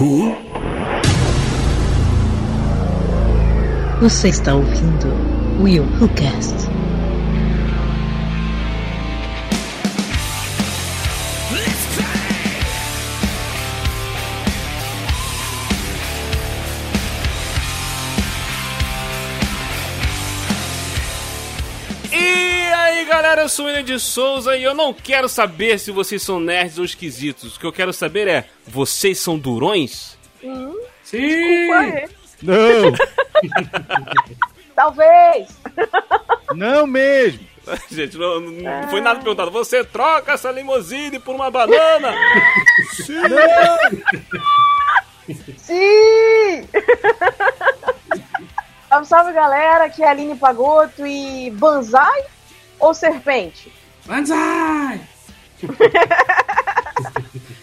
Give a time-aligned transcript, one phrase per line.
[0.00, 0.34] Who?
[4.00, 5.08] Você está ouvindo
[5.62, 6.69] Will Who Cast.
[23.50, 27.56] Sou William de Souza e eu não quero saber se vocês são nerds ou esquisitos.
[27.56, 30.16] O que eu quero saber é: vocês são durões?
[31.02, 31.68] Sim!
[31.70, 32.08] Ué,
[32.42, 32.92] Não,
[34.74, 35.48] Talvez.
[36.54, 37.50] não mesmo.
[37.90, 39.50] Gente, não, não foi nada perguntado.
[39.50, 42.14] Você troca essa limousine por uma banana?
[45.58, 46.66] Sim!
[48.88, 52.24] salve, salve galera, aqui é a Aline Pagoto e Banzai
[52.80, 53.70] ou Serpente?
[54.06, 55.00] Banzai!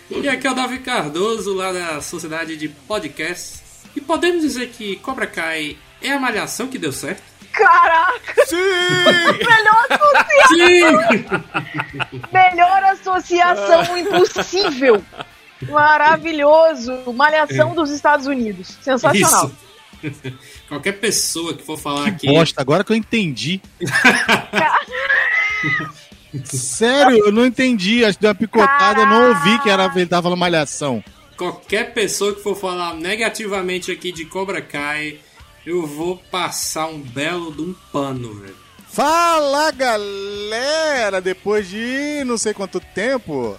[0.09, 3.61] e aqui é o Davi Cardoso, lá da Sociedade de Podcasts.
[3.95, 7.21] E podemos dizer que Cobra Kai é a malhação que deu certo?
[7.51, 8.55] Caraca, Sim!
[9.43, 10.81] melhor, associa- Sim!
[12.31, 15.03] melhor associação impossível.
[15.69, 17.11] Maravilhoso.
[17.13, 18.77] Malhação dos Estados Unidos.
[18.81, 19.45] Sensacional.
[19.47, 19.55] Isso.
[20.67, 22.27] Qualquer pessoa que for falar aqui.
[22.27, 23.61] Bosta, agora que eu entendi.
[26.43, 28.03] Sério, eu não entendi.
[28.03, 31.03] Acho que deu uma picotada, eu não ouvi que era, ele tava falando malhação.
[31.37, 35.19] Qualquer pessoa que for falar negativamente aqui de Cobra Kai,
[35.65, 38.55] eu vou passar um belo de um pano, velho.
[38.89, 43.57] Fala galera, depois de não sei quanto tempo.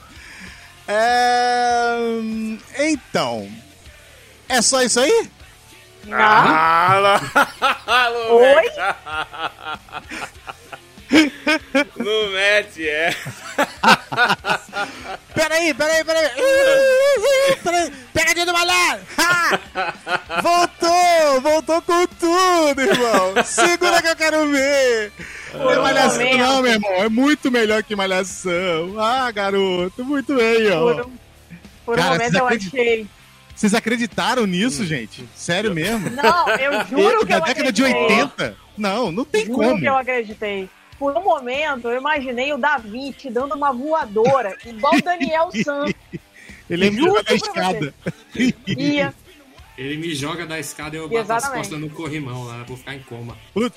[0.89, 1.99] É...
[2.79, 3.49] Então,
[4.49, 5.29] é só isso aí?
[6.13, 7.21] Ah,
[8.13, 8.71] não, Oi?
[11.97, 13.15] não mete, é.
[15.35, 16.31] Peraí, peraí, peraí.
[17.63, 17.93] peraí.
[18.13, 19.07] Pegadinha do malandro.
[20.43, 23.35] Voltou, voltou com tudo, irmão.
[23.45, 25.13] Segura que eu quero ver.
[25.55, 26.39] Não é malhação momento.
[26.39, 26.93] não, meu irmão.
[26.95, 28.95] É muito melhor que malhação.
[29.01, 30.81] Ah, garoto, muito bem, ó.
[30.95, 31.13] Por um,
[31.87, 33.07] por um momento eu acredita- achei.
[33.59, 35.29] Vocês acreditaram nisso, gente?
[35.35, 36.09] Sério mesmo?
[36.11, 38.17] Não, eu juro que Na eu década de acreditei.
[38.23, 38.57] 80?
[38.77, 39.81] Não, não tem Juro como.
[39.81, 40.71] que eu acreditei.
[40.97, 45.87] Por um momento, eu imaginei o Davi te dando uma voadora, igual o Daniel San.
[46.71, 47.93] Ele é Juro pra escada.
[48.69, 49.13] Ia.
[49.79, 51.59] Ele me joga da escada e eu bato as Exatamente.
[51.71, 53.37] costas no corrimão lá, vou ficar em coma.
[53.55, 53.77] Putz,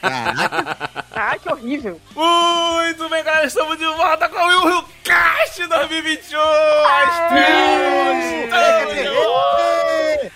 [0.00, 1.04] caraca.
[1.10, 2.00] Ah, que horrível.
[2.14, 6.38] Muito bem, galera, estamos de volta com o Will Cast 2021!
[6.40, 8.44] Aê!
[8.44, 10.32] Estamos de volta!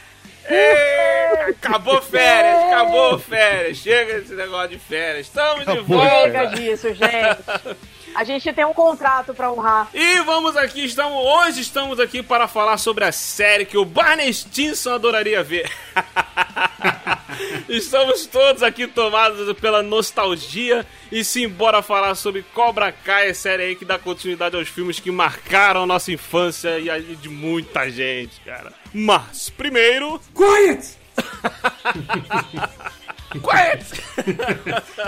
[0.51, 3.79] Ê, Acabou férias, acabou férias.
[3.79, 5.27] Chega desse negócio de férias.
[5.29, 6.57] Estamos de Acabou, Chega volta.
[6.57, 7.79] disso, gente.
[8.15, 9.89] A gente tem um contrato pra honrar.
[9.93, 14.33] E vamos aqui, estamos, hoje estamos aqui para falar sobre a série que o Barney
[14.33, 15.71] Stinson adoraria ver.
[17.69, 23.65] estamos todos aqui tomados pela nostalgia e sim, bora falar sobre Cobra Kai, a série
[23.65, 27.91] aí que dá continuidade aos filmes que marcaram a nossa infância e a de muita
[27.91, 28.73] gente, cara.
[28.93, 30.21] Mas, primeiro...
[30.35, 30.97] Quiet!
[33.31, 33.85] Quiet!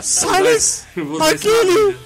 [0.03, 0.87] Silence!
[1.21, 1.97] Aquele!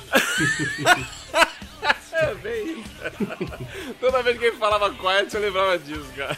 [2.12, 3.94] É, bem isso.
[3.98, 6.36] Toda vez que ele falava quiet, eu lembrava disso, cara.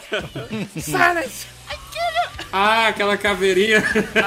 [0.79, 1.47] Silence!
[2.51, 3.83] Ah, aquela caveirinha.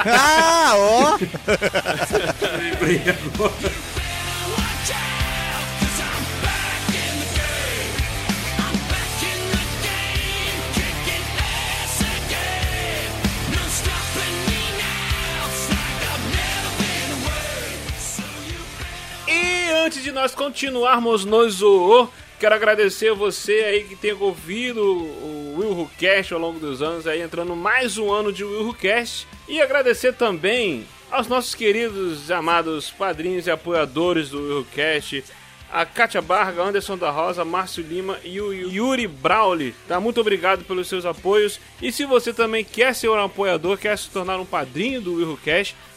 [0.07, 1.17] Ah, ó!
[2.59, 3.96] Lembrei agora.
[19.29, 25.57] E antes de nós continuarmos no Zoô, quero agradecer você aí que tem ouvido o
[25.59, 25.91] Will Who
[26.33, 28.77] ao longo dos anos, aí entrando mais um ano de Will Who.
[29.49, 34.67] E agradecer também aos nossos queridos amados padrinhos e apoiadores do Will Who
[35.73, 39.75] a Kátia Barga, Anderson da Rosa, Márcio Lima e o Yuri Brauli.
[39.89, 39.99] Tá?
[40.01, 41.61] Muito obrigado pelos seus apoios.
[41.83, 45.31] E se você também quer ser um apoiador, quer se tornar um padrinho do Will
[45.33, 45.39] Who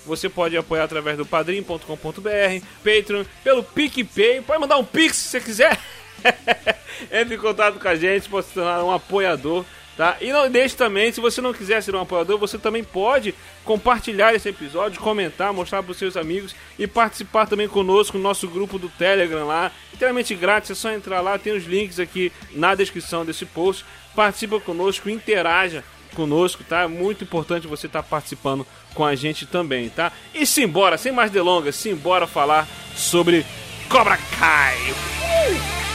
[0.10, 4.42] você pode apoiar através do padrim.com.br, Patreon, pelo PicPay.
[4.42, 5.80] Pode mandar um pix se você quiser.
[7.12, 9.64] Entre em contato com a gente, pode se tornar um apoiador.
[9.96, 10.16] Tá?
[10.22, 13.36] E não deixe também, se você não quiser ser um apoiador, você também pode
[13.66, 18.48] compartilhar esse episódio, comentar, mostrar para os seus amigos e participar também conosco no nosso
[18.48, 22.76] grupo do Telegram lá, inteiramente grátis, é só entrar lá, tem os links aqui na
[22.76, 23.84] descrição desse post.
[24.16, 25.84] Participa conosco, interaja
[26.16, 26.88] conosco, tá?
[26.88, 30.12] Muito importante você estar participando com a gente também, tá?
[30.34, 33.46] E simbora, sem mais delongas, simbora falar sobre
[33.90, 34.78] Cobra Kai.
[34.86, 35.89] Então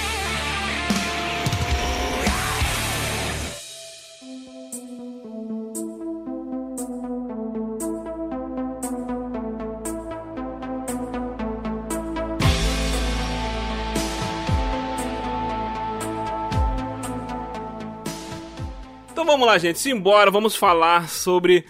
[19.34, 19.80] vamos lá, gente.
[19.80, 21.64] Simbora, vamos falar sobre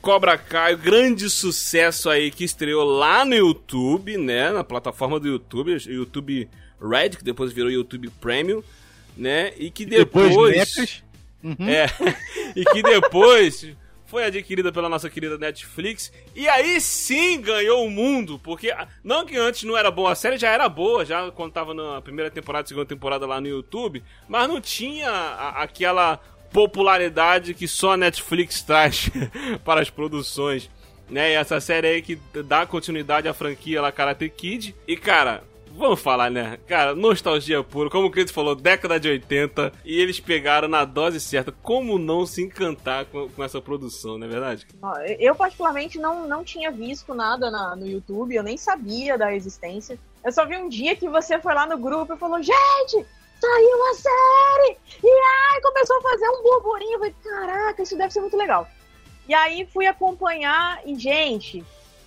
[0.00, 4.50] Cobra Kai, o grande sucesso aí que estreou lá no YouTube, né?
[4.50, 6.48] Na plataforma do YouTube, YouTube
[6.80, 8.62] Red, que depois virou YouTube Premium,
[9.14, 9.52] né?
[9.58, 10.30] E que depois.
[10.30, 11.04] Depois, Mecas.
[11.42, 11.68] Uhum.
[11.68, 11.86] É,
[12.56, 13.68] e que depois
[14.06, 16.10] foi adquirida pela nossa querida Netflix.
[16.34, 20.38] E aí sim ganhou o mundo, porque não que antes não era boa, a série
[20.38, 24.48] já era boa, já quando tava na primeira temporada, segunda temporada lá no YouTube, mas
[24.48, 26.18] não tinha a- aquela
[26.54, 29.10] popularidade que só a Netflix traz
[29.64, 30.70] para as produções.
[31.10, 32.16] Né, e essa série aí que
[32.46, 34.74] dá continuidade à franquia lá Karate Kid.
[34.88, 35.42] E cara,
[35.76, 36.56] Vamos falar, né?
[36.68, 37.90] Cara, nostalgia pura.
[37.90, 39.72] Como o Cleiton falou, década de 80.
[39.84, 41.50] E eles pegaram na dose certa.
[41.50, 44.64] Como não se encantar com, com essa produção, não é verdade?
[45.18, 49.98] Eu, particularmente, não, não tinha visto nada na- no YouTube, eu nem sabia da existência.
[50.24, 53.04] Eu só vi um dia que você foi lá no grupo e falou: Gente,
[53.44, 54.78] saiu a série!
[55.02, 56.98] E aí começou a fazer um burburinho.
[56.98, 58.66] Falei: Caraca, isso deve ser muito legal.
[59.28, 61.64] E aí fui acompanhar e, gente,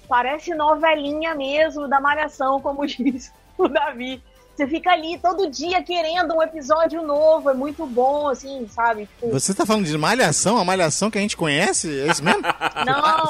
[0.07, 4.21] parece novelinha mesmo da Malhação, como diz o Davi.
[4.57, 9.05] Você fica ali todo dia querendo um episódio novo, é muito bom, assim, sabe?
[9.05, 10.57] Tipo, Você tá falando de malhação?
[10.57, 11.87] A malhação que a gente conhece?
[12.01, 12.41] É isso mesmo?
[12.41, 12.53] não,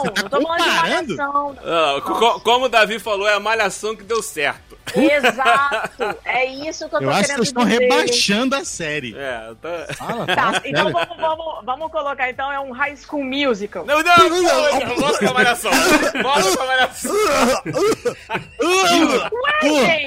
[0.03, 1.15] tá não tô falando de?
[1.17, 1.55] Malhação.
[1.65, 4.77] Ah, co- como o Davi falou, é a malhação que deu certo.
[4.95, 6.15] Exato!
[6.23, 7.79] É isso que eu tô Eu acho que querendo vocês estão dizer.
[7.81, 9.13] rebaixando a série.
[9.17, 9.93] É, tá.
[9.95, 13.85] Fala, Tá, então vamos, vamos, vamos colocar então, é um High School Musical.
[13.85, 15.71] Não, não, não, não, volta com a malhação.
[16.23, 17.11] Volta com a malhação.
[18.63, 18.97] Ué, gente!
[18.97, 19.27] Piorou.
[19.29, 20.06] Ah, Malhação não, não, não, é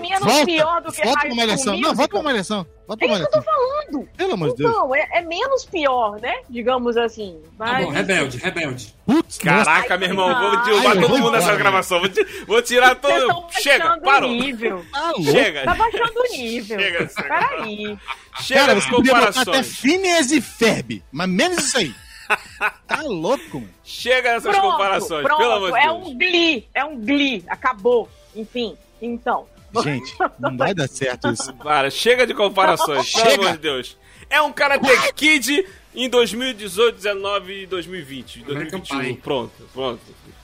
[0.00, 1.76] Menos Volta, pior do que volta High malhação.
[1.78, 2.66] Não, volta com a malhação.
[2.86, 3.76] Volta É com a isso que eu tô malhação.
[3.92, 4.08] falando.
[4.16, 4.70] Pelo amor de Deus.
[4.70, 6.34] Então, é, é menos pior, né?
[6.48, 7.40] Digamos assim.
[7.58, 8.94] Tá Mas, bom, rebelde, rebelde.
[9.04, 12.00] Putz, Caraca, Ai, meu irmão, vou derrubar todo mundo nessa gravação.
[12.00, 12.10] Vou,
[12.46, 13.46] vou tirar todo.
[13.50, 14.30] Chega, baixando parou.
[14.30, 14.84] o nível.
[14.92, 15.12] tá.
[15.22, 16.78] Chega, Tá baixando o nível.
[16.78, 17.22] Chega, chega.
[17.22, 17.98] Peraí.
[18.40, 19.62] chega Cara, você podia botar até.
[19.62, 21.94] Phineas e Ferb, mas menos isso aí.
[22.86, 23.68] Tá louco, mano.
[23.84, 25.38] Chega dessas Pronto, comparações, pronto.
[25.38, 26.06] pelo amor de é Deus.
[26.06, 26.68] um glee.
[26.74, 27.44] É um glee.
[27.48, 28.08] Acabou.
[28.34, 29.46] Enfim, então.
[29.82, 31.52] Gente, não vai dar certo isso.
[31.62, 33.42] Para, chega de comparações, pelo Chega.
[33.42, 33.96] amor de Deus.
[34.30, 38.44] É um Karate Kid em 2018, 19 e 2020.
[38.48, 39.14] American 2021.
[39.14, 39.22] Pie.
[39.22, 40.00] Pronto, pronto.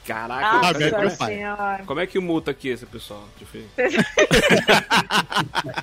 [0.06, 1.34] Caraca, Ah, Nossa meu pai.
[1.36, 1.84] senhora.
[1.86, 3.28] como é que multa aqui esse pessoal?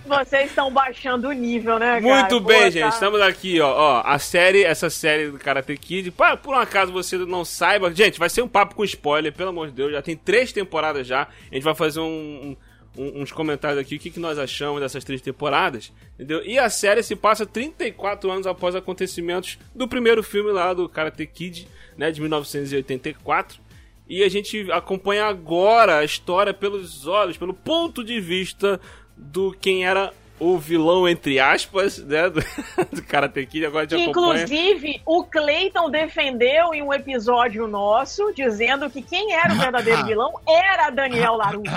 [0.05, 2.01] Vocês estão baixando o nível, né, cara?
[2.01, 2.93] Muito Pô, bem, tá- gente.
[2.93, 4.01] Estamos aqui, ó, ó.
[4.05, 6.11] A série, essa série do Karate Kid.
[6.11, 9.49] Pra, por um acaso você não saiba, gente, vai ser um papo com spoiler, pelo
[9.49, 9.91] amor de Deus.
[9.91, 11.23] Já tem três temporadas já.
[11.51, 12.55] A gente vai fazer um-
[12.97, 16.43] um- uns comentários aqui, o que, que nós achamos dessas três temporadas, entendeu?
[16.43, 21.25] E a série se passa 34 anos após acontecimentos do primeiro filme lá do Karate
[21.25, 21.67] Kid,
[21.97, 23.59] né, de 1984.
[24.09, 28.81] E a gente acompanha agora a história pelos olhos, pelo ponto de vista
[29.15, 32.39] do quem era o vilão, entre aspas, né, do,
[32.95, 33.65] do Karate Kid.
[33.65, 40.03] Agora inclusive, o Clayton defendeu em um episódio nosso, dizendo que quem era o verdadeiro
[40.07, 41.75] vilão era Daniel LaRusso.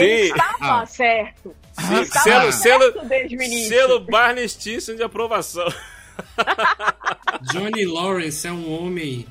[0.00, 0.32] E ele Sim.
[0.34, 1.54] estava certo.
[1.78, 3.68] Sim, estava selo- certo selo- desde o início.
[3.68, 5.68] Selo Barney Stinson de aprovação.
[7.52, 9.26] Johnny Lawrence é um homem.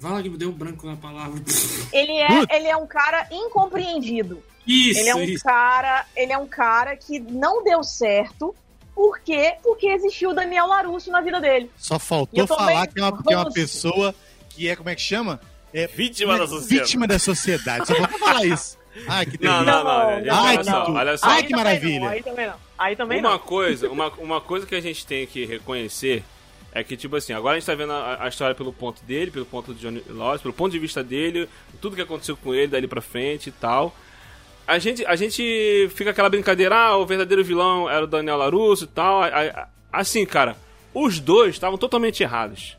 [0.00, 0.02] É...
[0.02, 1.40] Fala que me deu branco na palavra.
[1.92, 4.42] Ele é, ele é um cara incompreendido.
[4.66, 5.42] Isso, Ele é um isso.
[5.44, 8.54] cara, ele é um cara que não deu certo.
[8.94, 9.54] Por quê?
[9.62, 11.70] Porque existiu o Daniel Larusso na vida dele.
[11.76, 14.14] Só faltou falar bem que é, uma, que é uma pessoa
[14.50, 15.40] que é, como é que chama?
[15.72, 16.80] É Vítima da sociedade.
[16.82, 17.86] Vítima da sociedade.
[17.86, 18.78] Só faltou falar isso.
[19.08, 19.64] Ai, que Não, terrível.
[19.64, 20.16] não, não.
[20.18, 21.26] gente, Ai, olha que olha só.
[21.26, 22.00] Ai, Aí que também maravilha.
[22.00, 22.54] Não, aí também não.
[22.78, 23.38] Aí também uma não.
[23.38, 26.22] coisa, uma, uma coisa que a gente tem que reconhecer
[26.72, 29.30] é que, tipo assim, agora a gente tá vendo a, a história pelo ponto dele,
[29.30, 31.48] pelo ponto de Johnny Lawrence, pelo ponto de vista dele,
[31.80, 33.94] tudo que aconteceu com ele dali pra frente e tal.
[34.66, 38.84] A gente, a gente fica aquela brincadeira, ah, o verdadeiro vilão era o Daniel LaRusso
[38.84, 39.20] e tal.
[39.92, 40.56] Assim, cara,
[40.94, 42.76] os dois estavam totalmente errados.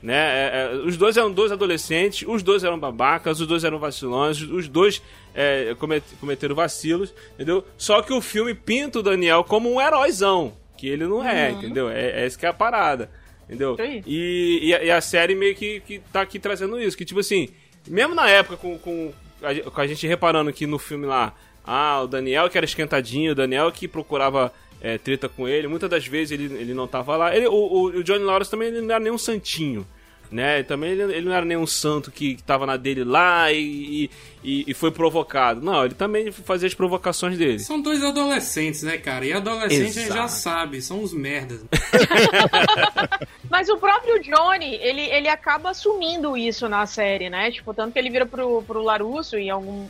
[0.00, 0.14] Né?
[0.16, 4.40] É, é, os dois eram dois adolescentes, os dois eram babacas, os dois eram vacilões,
[4.40, 5.00] os dois
[5.32, 7.64] é, comet- cometeram vacilos, entendeu?
[7.78, 11.88] Só que o filme pinta o Daniel como um heróizão, que ele não é, entendeu?
[11.88, 13.10] É, é isso que é a parada,
[13.48, 13.72] entendeu?
[13.74, 14.02] Isso aí.
[14.06, 17.20] E, e, a, e a série meio que, que tá aqui trazendo isso, que tipo
[17.20, 17.48] assim,
[17.86, 21.34] mesmo na época com, com, a, com a gente reparando que no filme lá,
[21.64, 25.88] ah, o Daniel que era esquentadinho, o Daniel que procurava é, treta com ele, muitas
[25.88, 27.36] das vezes ele, ele não tava lá.
[27.36, 29.86] Ele, o, o, o Johnny Lawrence também ele não era nem um santinho.
[30.32, 30.62] Né?
[30.62, 34.10] Também ele, ele não era nenhum santo que, que tava na dele lá e,
[34.42, 35.60] e, e foi provocado.
[35.60, 37.58] Não, ele também fazia as provocações dele.
[37.58, 39.26] São dois adolescentes, né, cara?
[39.26, 40.32] E adolescente gente já Exato.
[40.32, 41.60] sabe, são uns merdas.
[43.50, 47.50] Mas o próprio Johnny, ele, ele acaba assumindo isso na série, né?
[47.50, 49.86] Tipo, tanto que ele vira pro, pro Larusso e algum.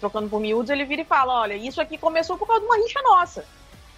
[0.00, 2.78] trocando por miúdos, ele vira e fala: olha, isso aqui começou por causa de uma
[2.78, 3.44] rixa nossa.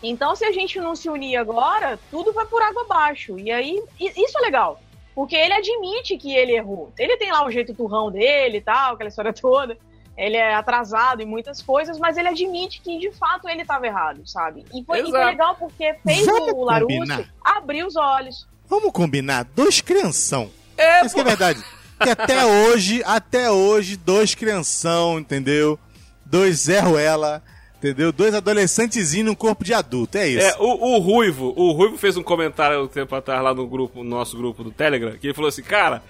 [0.03, 3.39] Então, se a gente não se unir agora, tudo vai por água abaixo.
[3.39, 4.81] E aí, isso é legal.
[5.17, 6.93] Porque ele admite que ele errou.
[6.99, 9.79] Ele tem lá o jeito turrão dele e tal, aquela história toda.
[10.15, 14.21] Ele é atrasado em muitas coisas, mas ele admite que de fato ele estava errado,
[14.27, 14.67] sabe?
[14.75, 18.47] E foi, e foi legal porque fez Vamos o Larusso abrir os olhos.
[18.69, 19.45] Vamos combinar?
[19.55, 20.51] Dois crianção.
[20.77, 21.65] É, Isso que é verdade.
[22.03, 25.79] Que até hoje, até hoje, dois crianção, entendeu?
[26.27, 27.43] Dois Zé Ruela,
[27.79, 28.13] entendeu?
[28.13, 30.47] Dois adolescentezinhos num corpo de adulto, é isso.
[30.47, 34.03] É, o, o Ruivo, o Ruivo fez um comentário um tempo atrás lá no grupo,
[34.03, 36.03] no nosso grupo do Telegram, que ele falou assim, cara,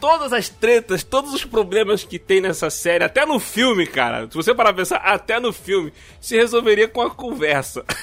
[0.00, 4.36] todas as tretas, todos os problemas que tem nessa série, até no filme, cara, se
[4.36, 7.84] você parar pra pensar, até no filme, se resolveria com a conversa.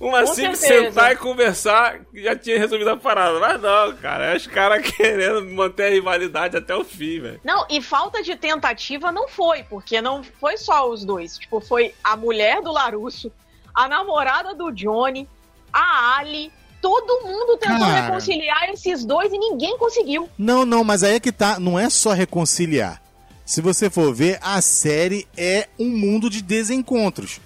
[0.00, 0.84] Uma Com simples certeza.
[0.86, 3.40] sentar e conversar já tinha resolvido a parada.
[3.40, 7.40] Mas não, cara, é os caras querendo manter a rivalidade até o fim, velho.
[7.44, 11.36] Não, e falta de tentativa não foi, porque não foi só os dois.
[11.38, 13.32] Tipo, foi a mulher do Larusso,
[13.74, 15.28] a namorada do Johnny,
[15.72, 16.52] a Ali.
[16.80, 18.02] Todo mundo tentou Cara.
[18.02, 20.28] reconciliar esses dois e ninguém conseguiu.
[20.38, 21.58] Não, não, mas aí é que tá.
[21.58, 23.02] Não é só reconciliar.
[23.44, 27.40] Se você for ver, a série é um mundo de desencontros.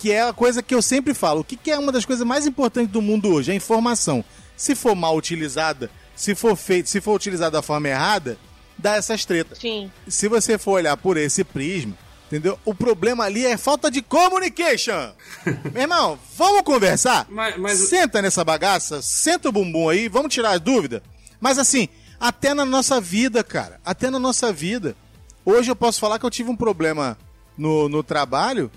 [0.00, 1.42] Que é a coisa que eu sempre falo.
[1.42, 3.52] O que, que é uma das coisas mais importantes do mundo hoje?
[3.52, 4.24] A informação.
[4.56, 8.36] Se for mal utilizada, se for feito, se for utilizada da forma errada,
[8.78, 9.58] dá essas tretas.
[9.58, 9.90] Sim.
[10.08, 11.94] Se você for olhar por esse prisma,
[12.26, 12.58] entendeu?
[12.64, 15.12] O problema ali é falta de communication.
[15.72, 17.26] Meu irmão, vamos conversar?
[17.28, 21.02] Mas- mas- Senta nessa bagaça, senta o bumbum aí, vamos tirar as dúvidas.
[21.38, 21.88] Mas assim,
[22.18, 24.96] até na nossa vida, cara, até na nossa vida.
[25.44, 27.18] Hoje eu posso falar que eu tive um problema
[27.56, 28.70] no, no trabalho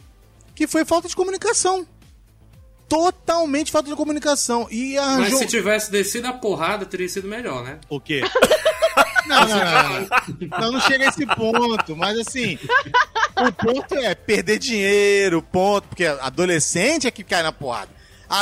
[0.56, 1.88] que foi falta de comunicação.
[2.88, 4.68] Totalmente falta de comunicação.
[4.70, 5.40] E Mas arranjou...
[5.40, 7.80] se tivesse descido a porrada, teria sido melhor, né?
[7.90, 8.22] O quê?
[9.26, 10.60] Não, não, não, não.
[10.60, 12.60] Não, não chega a esse ponto, mas assim,
[13.38, 17.90] o ponto é perder dinheiro, ponto, porque adolescente é que cai na porrada.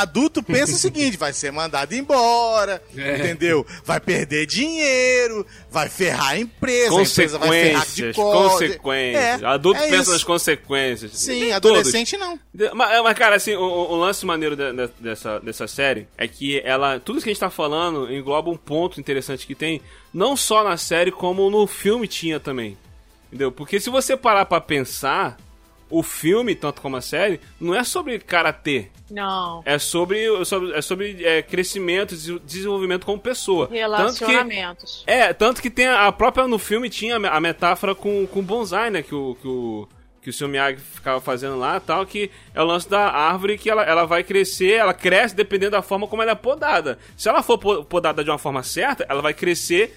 [0.00, 3.18] Adulto pensa o seguinte, vai ser mandado embora, É.
[3.18, 3.66] entendeu?
[3.84, 8.50] Vai perder dinheiro, vai ferrar a empresa, a empresa vai ferrar de Consequências, código.
[8.50, 9.42] consequências.
[9.42, 10.12] É, Adulto é pensa isso.
[10.12, 11.12] nas consequências.
[11.12, 12.38] Sim, adolescente não.
[12.74, 16.60] Mas, mas, cara, assim, o, o- lance maneiro de- de- dessa, dessa série é que
[16.64, 16.98] ela.
[17.00, 19.80] Tudo que a gente tá falando engloba um ponto interessante que tem,
[20.12, 22.76] não só na série, como no filme tinha também.
[23.28, 23.50] Entendeu?
[23.52, 25.36] Porque se você parar pra pensar,
[25.98, 28.86] o filme, tanto como a série, não é sobre karatê.
[29.10, 29.62] Não.
[29.66, 33.66] É sobre, sobre, é sobre é, crescimento, des- desenvolvimento como pessoa.
[33.66, 35.04] Tanto que, Relacionamentos.
[35.06, 38.42] é, tanto que tem a, a própria no filme tinha a metáfora com, com o
[38.42, 39.02] bonsai, né?
[39.02, 39.88] Que o, que o,
[40.22, 40.48] que o Sr.
[40.48, 44.22] Miyagi ficava fazendo lá tal, que é o lance da árvore que ela, ela vai
[44.24, 46.98] crescer, ela cresce dependendo da forma como ela é podada.
[47.16, 49.94] Se ela for po- podada de uma forma certa, ela vai crescer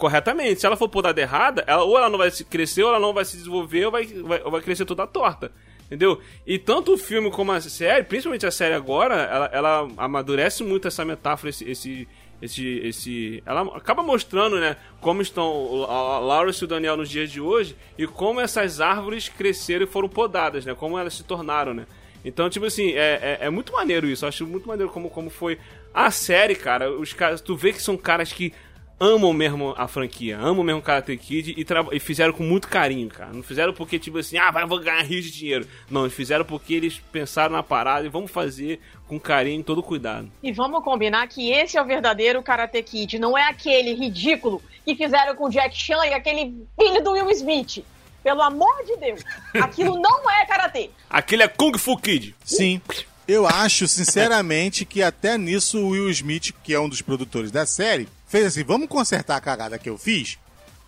[0.00, 0.60] corretamente.
[0.60, 3.12] Se ela for podada errada, ela, ou ela não vai se crescer, ou ela não
[3.12, 5.52] vai se desenvolver, ou vai, vai, ou vai crescer toda torta.
[5.84, 6.20] Entendeu?
[6.46, 10.88] E tanto o filme como a série, principalmente a série agora, ela, ela amadurece muito
[10.88, 12.08] essa metáfora, esse, esse,
[12.40, 13.42] esse, esse.
[13.44, 17.76] Ela acaba mostrando, né, como estão a Lawrence e o Daniel nos dias de hoje
[17.98, 20.74] e como essas árvores cresceram e foram podadas, né?
[20.74, 21.86] Como elas se tornaram, né?
[22.24, 24.24] Então, tipo assim, é, é, é muito maneiro isso.
[24.24, 25.58] Acho muito maneiro como, como foi
[25.92, 26.90] a série, cara.
[26.90, 28.52] Os caras, tu vê que são caras que
[29.00, 31.66] amam mesmo a franquia, amam mesmo Karate Kid e,
[31.96, 33.32] e fizeram com muito carinho, cara.
[33.32, 35.66] Não fizeram porque, tipo assim, ah, vai, vou ganhar rios de dinheiro.
[35.90, 38.78] Não, eles fizeram porque eles pensaram na parada e vamos fazer
[39.08, 40.30] com carinho e todo cuidado.
[40.42, 44.94] E vamos combinar que esse é o verdadeiro Karate Kid, não é aquele ridículo que
[44.94, 47.82] fizeram com o Jack Chan e aquele filho do Will Smith.
[48.22, 49.22] Pelo amor de Deus,
[49.62, 50.90] aquilo não é karatê.
[51.08, 52.34] Aquele é Kung Fu Kid.
[52.44, 52.82] Sim.
[53.26, 57.64] Eu acho, sinceramente, que até nisso o Will Smith, que é um dos produtores da
[57.64, 60.38] série, fez assim: vamos consertar a cagada que eu fiz?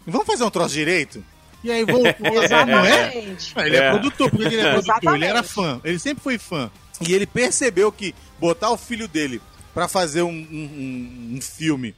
[0.07, 1.23] E vamos fazer um troço direito?
[1.63, 2.05] E aí voltou.
[2.67, 3.17] Não é?
[3.19, 3.53] Exatamente.
[3.57, 3.91] Ele é, É.
[3.91, 5.25] produtor, porque ele é produtor, ele Exatamente.
[5.25, 6.71] era fã, ele sempre foi fã.
[7.07, 9.41] E ele percebeu que botar o filho dele
[9.75, 11.95] pra fazer um, um- um- um filme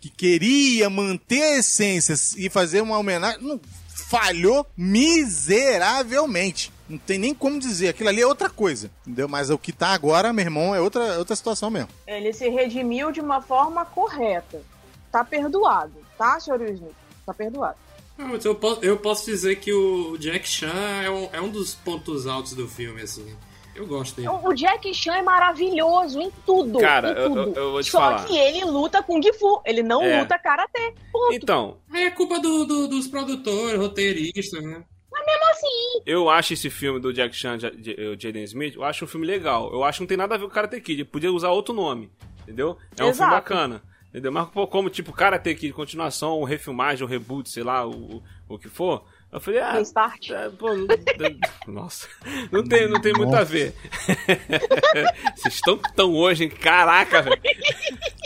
[0.00, 4.64] que queria manter a essência e fazer uma homenagem, não, falhou
[5.48, 6.72] miseravelmente.
[6.88, 9.28] Não tem nem como dizer, aquilo ali é outra coisa, entendeu?
[9.28, 11.88] Mas o que tá agora, meu irmão, é outra, outra situação mesmo.
[12.06, 14.62] Ele se redimiu de uma forma correta.
[15.10, 16.94] Tá perdoado, tá, Smith?
[17.24, 17.76] Tá perdoado.
[18.16, 20.72] Não, mas eu, posso, eu posso dizer que o Jack Chan
[21.04, 23.34] é um, é um dos pontos altos do filme, assim.
[23.76, 24.28] Eu gosto dele.
[24.28, 26.80] O Jack Chan é maravilhoso em tudo.
[26.80, 27.40] Cara, em eu- tudo.
[27.40, 28.24] eu- eu vou te Só falar.
[28.26, 30.20] que ele luta Kung Fu, ele não É.
[30.20, 30.94] luta Karatê.
[31.12, 31.32] Ponto.
[31.32, 34.84] Então, Aí é culpa do, do- dos produtores, roteiristas, né?
[35.50, 39.08] assim, eu acho esse filme do Jack Chan e o Jaden Smith, eu acho um
[39.08, 39.70] filme legal.
[39.72, 41.04] Eu acho que não tem nada a ver com Karate Kid.
[41.04, 42.10] Podia usar outro nome,
[42.42, 42.76] entendeu?
[42.96, 43.30] É um filme Exato.
[43.32, 43.82] bacana.
[44.10, 44.32] Entendeu?
[44.32, 48.58] Mas pô, como tipo Karate Kid, continuação, ou refilmagem, ou reboot, sei lá, o, o
[48.58, 49.04] que for.
[49.30, 49.72] Eu falei, ah.
[49.72, 50.30] Restart.
[50.30, 50.86] é, pô, não-
[51.68, 52.08] nossa,
[52.50, 53.74] não tem, não tem muito a ver.
[55.36, 56.50] Vocês estão tão hoje, hein?
[56.50, 57.40] Caraca, velho.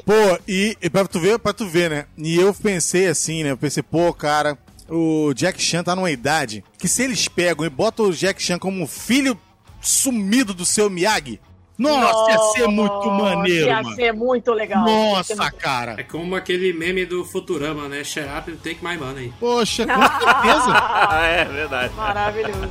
[0.05, 2.07] Pô, e, e pra tu ver, pra tu ver, né?
[2.17, 3.51] E eu pensei assim, né?
[3.51, 4.57] Eu pensei, pô, cara,
[4.89, 8.59] o Jack Chan tá numa idade que se eles pegam e botam o Jack Chan
[8.59, 9.39] como filho
[9.81, 11.41] sumido do seu Miyagi,
[11.89, 13.97] nossa, ia ser muito maneiro, Ia mano.
[13.97, 14.85] ser muito legal.
[14.85, 15.95] Nossa, muito- cara.
[15.99, 18.03] É como aquele meme do Futurama, né?
[18.05, 19.33] Shut up and take my money.
[19.39, 20.73] Poxa, com certeza.
[20.73, 21.95] Ah, é verdade.
[21.95, 22.69] Maravilhoso.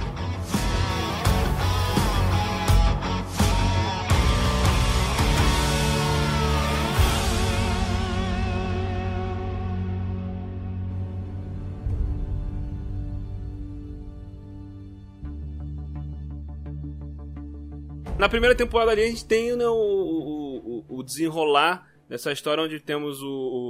[18.22, 22.80] Na primeira temporada ali a gente tem né, o, o, o- desenrolar dessa história onde
[22.80, 23.28] temos o,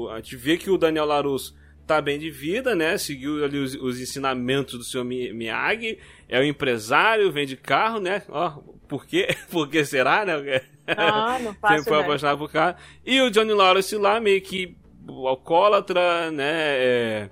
[0.07, 1.55] o- A gente vê que o Daniel Larusso
[1.87, 2.97] tá bem de vida, né?
[2.97, 8.23] Seguiu ali os, os ensinamentos do Mi- Miyagi, é um empresário, vende carro, né?
[8.27, 8.49] Ó,
[8.89, 9.29] por quê?
[9.49, 10.61] Por que será, né?
[10.85, 12.75] Ah, não faço Sempre foi apaixonado por carro.
[13.05, 14.75] E o Johnny Lawrence lá, meio que
[15.07, 16.51] alcoólatra, né?
[16.53, 17.29] é,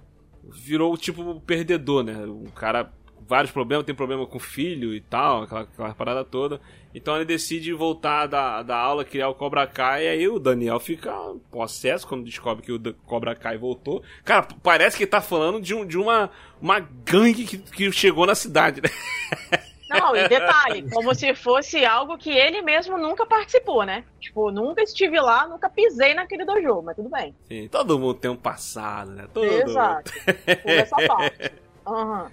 [0.54, 2.16] virou tipo perdedor, né?
[2.26, 2.94] Um cara,
[3.30, 6.60] vários problemas, tem problema com o filho e tal, aquela, aquela parada toda.
[6.94, 10.80] Então ele decide voltar da, da aula, criar o Cobra Kai, e aí o Daniel
[10.80, 11.14] fica
[11.52, 14.02] possesso quando descobre que o Cobra Kai voltou.
[14.26, 18.26] Cara, parece que ele tá falando de, um, de uma, uma gangue que, que chegou
[18.26, 18.90] na cidade, né?
[19.90, 24.04] Não, e detalhe, como se fosse algo que ele mesmo nunca participou, né?
[24.20, 27.34] Tipo, nunca estive lá, nunca pisei naquele dojo, mas tudo bem.
[27.48, 29.28] Sim, todo mundo tem um passado, né?
[29.34, 30.12] Todo Exato.
[30.62, 31.69] Por essa parte.
[31.94, 32.32] Aham.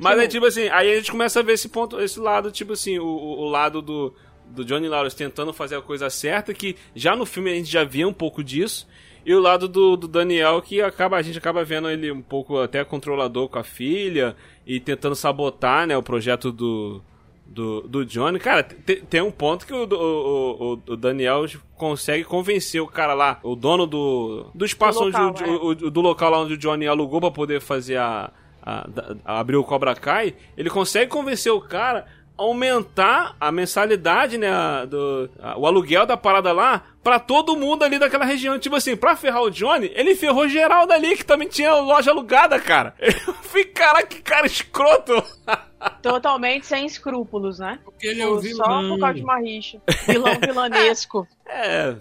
[0.00, 2.72] Mas é tipo assim, aí a gente começa a ver esse ponto, esse lado, tipo
[2.72, 4.14] assim, o, o, o lado do,
[4.46, 7.84] do Johnny Lawrence tentando fazer a coisa certa, que já no filme a gente já
[7.84, 8.86] via um pouco disso,
[9.26, 12.58] e o lado do, do Daniel, que acaba, a gente acaba vendo ele um pouco
[12.60, 17.02] até controlador com a filha, e tentando sabotar, né, o projeto do,
[17.46, 18.38] do, do Johnny.
[18.38, 23.14] Cara, te- tem um ponto que o, o, o, o Daniel consegue convencer o cara
[23.14, 25.46] lá, o dono do, do espaço Do local, onde é.
[25.48, 28.30] o, o- do local lá onde o Johnny alugou pra poder fazer a,
[28.64, 33.52] a- da- a- abrir o Cobra Kai, ele consegue convencer o cara a aumentar a
[33.52, 38.24] mensalidade, né, a- do, a- o aluguel da parada lá pra todo mundo ali daquela
[38.24, 38.58] região.
[38.58, 42.58] Tipo assim, pra ferrar o Johnny, ele ferrou geral dali que também tinha loja alugada,
[42.58, 42.94] cara.
[42.98, 45.22] Eu fiquei, caraca, que cara escroto.
[46.02, 47.78] Totalmente sem escrúpulos, né?
[47.84, 48.88] Porque ele é o Só vilão.
[48.88, 49.78] por causa de uma rixa.
[50.08, 51.28] Vilão vilanesco.
[51.46, 51.94] É,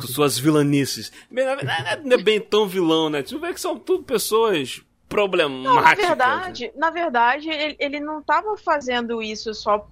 [0.00, 1.12] suas vilanices.
[1.30, 3.22] Não é bem tão vilão, né?
[3.22, 4.80] Tu vê que são tudo pessoas
[5.16, 5.74] problemáticas.
[5.74, 5.94] Na né?
[5.94, 9.86] verdade, na verdade, ele, ele não estava fazendo isso só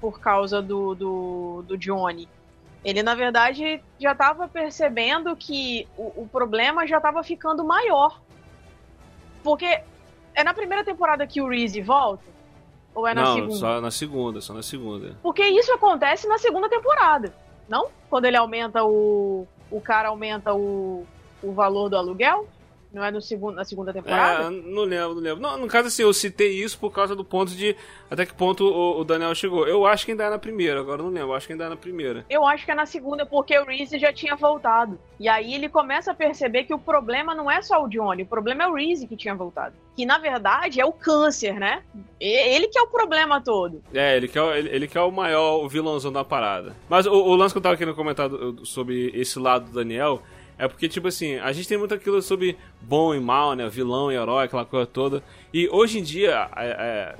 [0.00, 2.28] por causa do, do, do Johnny.
[2.84, 8.20] Ele, na verdade, já estava percebendo que o, o problema já estava ficando maior.
[9.42, 9.82] Porque
[10.34, 12.24] é na primeira temporada que o Reese volta?
[12.94, 13.54] Ou é na Não, segunda?
[13.54, 15.16] só na segunda, só na segunda.
[15.22, 17.34] Porque isso acontece na segunda temporada,
[17.68, 17.88] não?
[18.08, 19.46] Quando ele aumenta o.
[19.70, 21.06] O cara aumenta o,
[21.42, 22.48] o valor do aluguel?
[22.92, 24.44] Não é no segundo, na segunda temporada?
[24.44, 25.40] É, não lembro, não lembro.
[25.40, 27.76] Não, no caso assim, eu citei isso por causa do ponto de
[28.10, 29.66] até que ponto o, o Daniel chegou.
[29.68, 31.68] Eu acho que ainda é na primeira, agora não lembro, eu acho que ainda é
[31.68, 32.26] na primeira.
[32.28, 34.98] Eu acho que é na segunda, porque o Reese já tinha voltado.
[35.20, 38.26] E aí ele começa a perceber que o problema não é só o Johnny, o
[38.26, 39.74] problema é o Reese que tinha voltado.
[39.96, 41.82] Que na verdade é o câncer, né?
[42.18, 43.82] Ele que é o problema todo.
[43.94, 46.74] É, ele quer, ele, ele quer o maior vilãozão da parada.
[46.88, 50.22] Mas o, o lance que eu tava querendo comentar do- sobre esse lado do Daniel
[50.60, 53.68] é porque, tipo assim, a gente tem muito aquilo sobre bom e mal, né?
[53.68, 55.22] Vilão e herói, aquela coisa toda.
[55.52, 57.14] E hoje em dia é- é,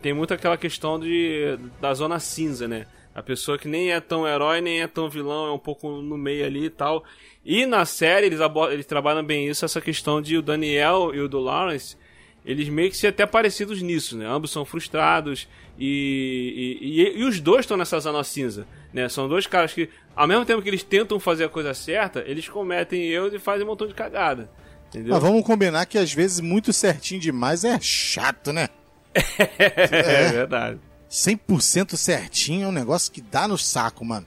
[0.00, 2.86] tem muito aquela questão de, da zona cinza, né?
[3.14, 6.16] A pessoa que nem é tão herói, nem é tão vilão, é um pouco no
[6.16, 7.04] meio ali e tal.
[7.44, 8.40] E na série eles,
[8.72, 11.96] eles trabalham bem isso, essa questão de o Daniel e o do Lawrence
[12.44, 14.26] eles meio que se até parecidos nisso, né?
[14.26, 19.08] Ambos são frustrados e, e, e- e os dois estão nessa zona cinza, né?
[19.08, 22.48] São dois caras que, ao mesmo tempo que eles tentam fazer a coisa certa, eles
[22.48, 24.50] cometem erros e fazem um montão de cagada,
[24.88, 25.14] entendeu?
[25.14, 28.68] Mas vamos combinar que às vezes muito certinho demais é chato, né?
[29.58, 30.78] é verdade.
[31.10, 34.26] 100% certinho é um negócio que dá no saco, mano.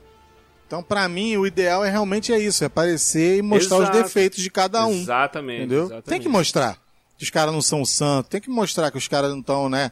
[0.65, 3.97] Então, pra mim, o ideal é realmente é isso, é aparecer e mostrar Exato.
[3.97, 5.01] os defeitos de cada um.
[5.01, 5.59] Exatamente.
[5.59, 5.83] Entendeu?
[5.83, 6.05] exatamente.
[6.05, 6.77] Tem que mostrar
[7.17, 9.91] que os caras não são santos, tem que mostrar que os caras não estão, né,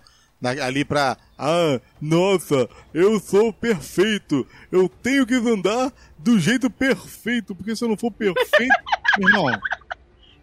[0.62, 1.18] ali pra.
[1.38, 7.90] Ah, nossa, eu sou perfeito, eu tenho que andar do jeito perfeito, porque se eu
[7.90, 8.74] não for perfeito.
[9.18, 9.60] meu irmão,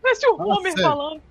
[0.02, 0.90] Parece o Homer sério.
[0.90, 1.22] falando.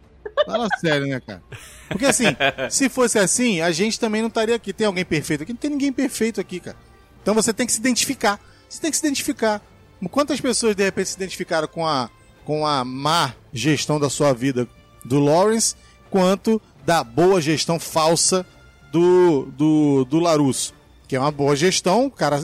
[0.45, 1.43] fala sério, né, cara?
[1.89, 2.27] Porque assim,
[2.69, 4.71] se fosse assim, a gente também não estaria aqui.
[4.71, 5.51] Tem alguém perfeito aqui?
[5.51, 6.77] Não tem ninguém perfeito aqui, cara.
[7.21, 8.39] Então você tem que se identificar.
[8.69, 9.61] Você tem que se identificar.
[10.09, 12.09] Quantas pessoas de repente se identificaram com a,
[12.45, 14.67] com a má gestão da sua vida
[15.03, 15.75] do Lawrence,
[16.09, 18.45] quanto da boa gestão falsa
[18.91, 20.73] do, do, do Larusso.
[21.07, 22.39] Que é uma boa gestão, o cara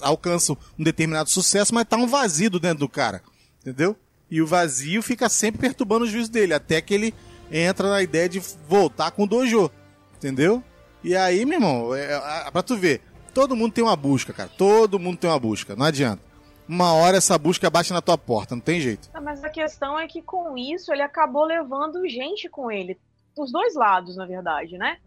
[0.00, 3.22] alcança um determinado sucesso, mas tá um vazio dentro do cara.
[3.60, 3.96] Entendeu?
[4.30, 7.14] E o vazio fica sempre perturbando o juízo dele, até que ele
[7.50, 9.70] entra na ideia de voltar com o dojo.
[10.16, 10.62] Entendeu?
[11.02, 12.14] E aí, meu irmão, é,
[12.46, 13.00] é, pra tu ver,
[13.32, 14.50] todo mundo tem uma busca, cara.
[14.56, 16.27] Todo mundo tem uma busca, não adianta.
[16.68, 19.08] Uma hora essa busca bate na tua porta, não tem jeito.
[19.14, 22.98] Ah, Mas a questão é que com isso ele acabou levando gente com ele.
[23.34, 24.98] Dos dois lados, na verdade, né?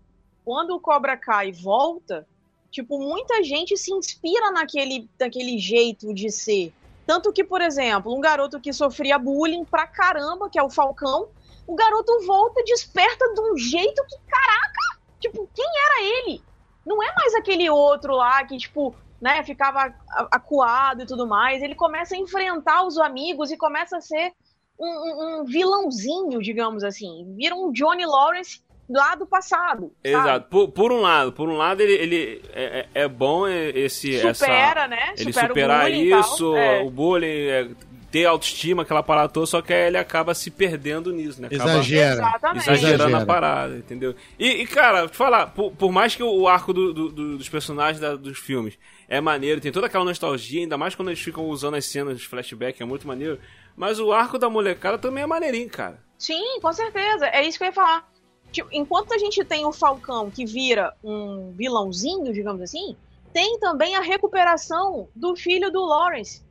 [0.44, 2.28] Quando o Cobra Kai volta,
[2.72, 6.74] tipo, muita gente se inspira naquele, naquele jeito de ser.
[7.06, 11.28] Tanto que, por exemplo, um garoto que sofria bullying pra caramba, que é o Falcão,
[11.68, 16.42] o garoto volta desperta de um jeito que, caraca, tipo, quem era ele?
[16.86, 19.94] Não é mais aquele outro lá que, tipo, né, ficava
[20.32, 21.62] acuado e tudo mais.
[21.62, 24.32] Ele começa a enfrentar os amigos e começa a ser
[24.80, 27.34] um, um- um vilãozinho, digamos assim.
[27.36, 29.92] Vira um Johnny Lawrence lá do passado.
[30.04, 30.16] sabe?
[30.16, 30.50] Exato.
[30.50, 34.82] Por, por um lado, por um lado ele, ele é, é é bom esse Supera,
[34.82, 35.14] essa, né?
[35.18, 36.20] ele Supera o superar bullying e tal.
[36.20, 36.82] isso, É.
[36.82, 37.70] o bullying, é,
[38.12, 41.48] ter autoestima, aquela parada toda, só que aí ele acaba se perdendo nisso, né?
[41.48, 42.22] Acaba Exagera.
[42.56, 43.18] Exagerando Exagera.
[43.24, 44.14] a parada, entendeu?
[44.38, 47.48] E, e, cara, te falar, por, por mais que o arco do- do- do- dos
[47.50, 51.46] personagens da- dos filmes é maneiro, tem toda aquela nostalgia, ainda mais quando eles ficam
[51.46, 53.40] usando as cenas de flashback, é muito maneiro.
[53.78, 55.98] Mas o arco da molecada também é maneirinho, cara.
[56.18, 57.26] Sim, com certeza.
[57.28, 58.06] É isso que eu ia falar.
[58.52, 62.98] Tipo, enquanto a gente tem o Falcão que vira um vilãozinho, digamos assim,
[63.32, 66.42] tem também a recuperação do filho do Lawrence,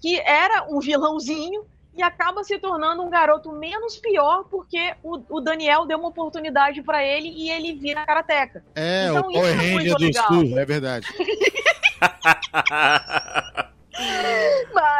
[0.00, 1.64] que era um vilãozinho
[1.96, 6.82] e acaba se tornando um garoto menos pior porque o, o Daniel deu uma oportunidade
[6.82, 8.62] pra ele e ele vira karateca.
[8.74, 10.26] É, Então o isso Power é Ranger do legal.
[10.28, 11.06] Sul, é verdade.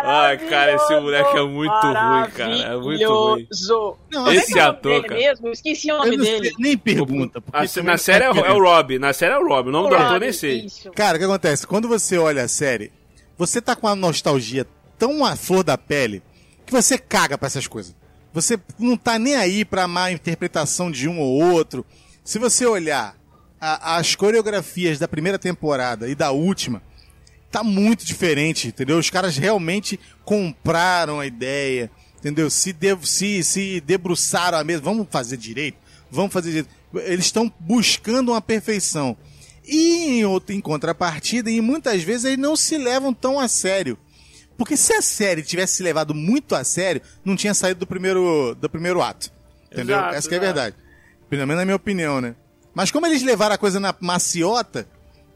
[0.04, 2.54] Ai, cara, esse moleque é muito ruim, cara.
[2.62, 3.46] É muito ruim.
[4.10, 5.14] Não, é Esse que é o ator, cara.
[5.20, 5.48] mesmo?
[5.48, 6.44] Eu esqueci o nome não dele.
[6.48, 7.40] sei, nem pergunta.
[7.40, 8.62] porque A- também na não série é, o- é o diferença.
[8.64, 10.60] Rob, na série é o Rob, o nome do ator eu nem sei.
[10.64, 10.90] Isso.
[10.92, 11.66] Cara, o que acontece?
[11.66, 12.90] Quando você olha a série,
[13.36, 14.66] você tá com a nostalgia
[14.98, 16.22] tão à flor da pele
[16.64, 17.94] que você caga pra essas coisas.
[18.32, 21.86] Você não tá nem aí pra má interpretação de um ou outro.
[22.24, 23.16] Se você olhar
[23.60, 26.82] a- as coreografias da primeira temporada e da última,
[27.50, 28.98] tá muito diferente, entendeu?
[28.98, 32.50] Os caras realmente compraram a ideia, entendeu?
[32.50, 35.78] Se, de, se, se debruçaram a mesa, vamos fazer direito,
[36.10, 36.68] vamos fazer direito.
[37.04, 39.16] Eles estão buscando uma perfeição.
[39.64, 43.98] E em, outra, em contrapartida, e muitas vezes eles não se levam tão a sério.
[44.56, 48.56] Porque se a série tivesse se levado muito a sério, não tinha saído do primeiro,
[48.58, 49.30] do primeiro ato.
[49.70, 49.96] Entendeu?
[49.96, 50.76] Exato, Essa que é a verdade.
[51.28, 52.34] Pelo menos na minha opinião, né?
[52.74, 54.86] Mas como eles levaram a coisa na maciota,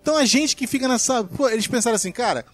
[0.00, 1.24] então a gente que fica nessa.
[1.24, 2.44] Pô, eles pensaram assim, cara,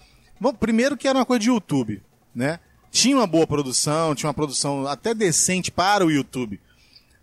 [0.41, 2.03] vamos, primeiro que era uma coisa de YouTube,
[2.35, 2.59] né?
[2.91, 6.61] Tinha uma boa produção, tinha uma produção até decente para o YouTube.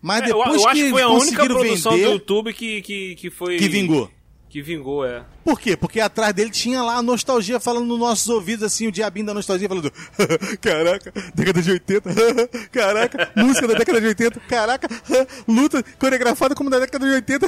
[0.00, 2.82] Mas É, eu, depois eu acho que foi a única produção vender, do YouTube que,
[2.82, 3.56] que, que foi.
[3.56, 4.10] que vingou.
[4.54, 5.24] Que vingou, é.
[5.42, 5.76] Por quê?
[5.76, 9.34] Porque atrás dele tinha lá a nostalgia falando nos nossos ouvidos, assim, o diabinho da
[9.34, 9.90] nostalgia falando:
[10.62, 12.10] Caraca, década de 80,
[12.70, 14.88] caraca, música da década de 80, caraca,
[15.48, 17.46] luta coreografada como da década de 80.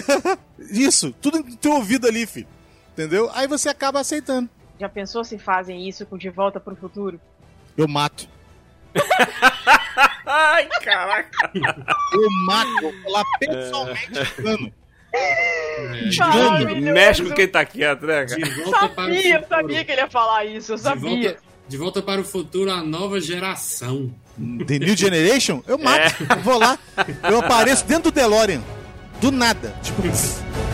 [0.68, 2.48] Isso, tudo no teu ouvido ali, filho.
[2.92, 3.30] Entendeu?
[3.34, 4.50] Aí você acaba aceitando.
[4.76, 7.20] Já pensou se fazem isso com De Volta pro Futuro?
[7.76, 8.28] Eu mato.
[10.26, 11.52] Ai, caraca.
[11.54, 12.80] Eu mato.
[12.82, 14.42] Vou falar pessoalmente.
[14.42, 14.72] mano.
[16.18, 16.92] Maravilhoso.
[16.92, 18.40] Mexe com quem tá quieto, né, cara?
[18.42, 21.10] De volta Sabia, eu sabia que ele ia falar isso, eu De sabia.
[21.10, 21.36] volta,
[21.68, 24.12] de volta para o futuro, a nova geração.
[24.66, 25.62] The New Generation?
[25.66, 26.14] Eu mato.
[26.28, 26.78] Eu vou lá.
[27.28, 28.62] Eu apareço dentro do DeLorean.
[29.20, 29.74] Do nada.
[29.82, 30.02] Tipo.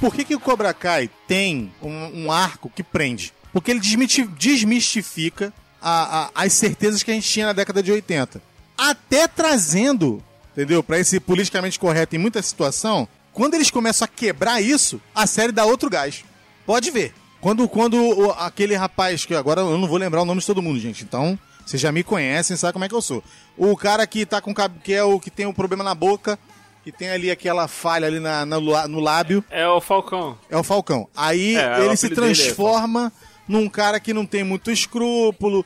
[0.00, 3.32] Por que, que o Cobra Kai tem um, um arco que prende?
[3.52, 8.40] Porque ele desmistifica a- a- as certezas que a gente tinha na década de 80.
[8.76, 10.82] Até trazendo, entendeu?
[10.82, 15.52] Pra esse politicamente correto em muita situação, quando eles começam a quebrar isso, a série
[15.52, 16.24] dá outro gás.
[16.66, 17.14] Pode ver.
[17.40, 20.78] Quando, quando aquele rapaz, que agora eu não vou lembrar o nome de todo mundo,
[20.78, 23.22] gente, então vocês já me conhecem, sabem como é que eu sou.
[23.56, 26.38] O cara que tá com que é o que tem um problema na boca,
[26.90, 30.38] que tem ali aquela falha ali na, na no lábio, É o Falcão.
[30.48, 31.08] é o Falcão.
[31.16, 33.12] Aí É, o ele se é transforma
[33.46, 35.64] num cara que não tem muito escrúpulo.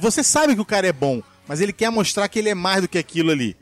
[0.00, 2.82] Você sabe que o cara é bom, mas ele quer mostrar que ele é mais
[2.82, 3.56] do que aquilo ali.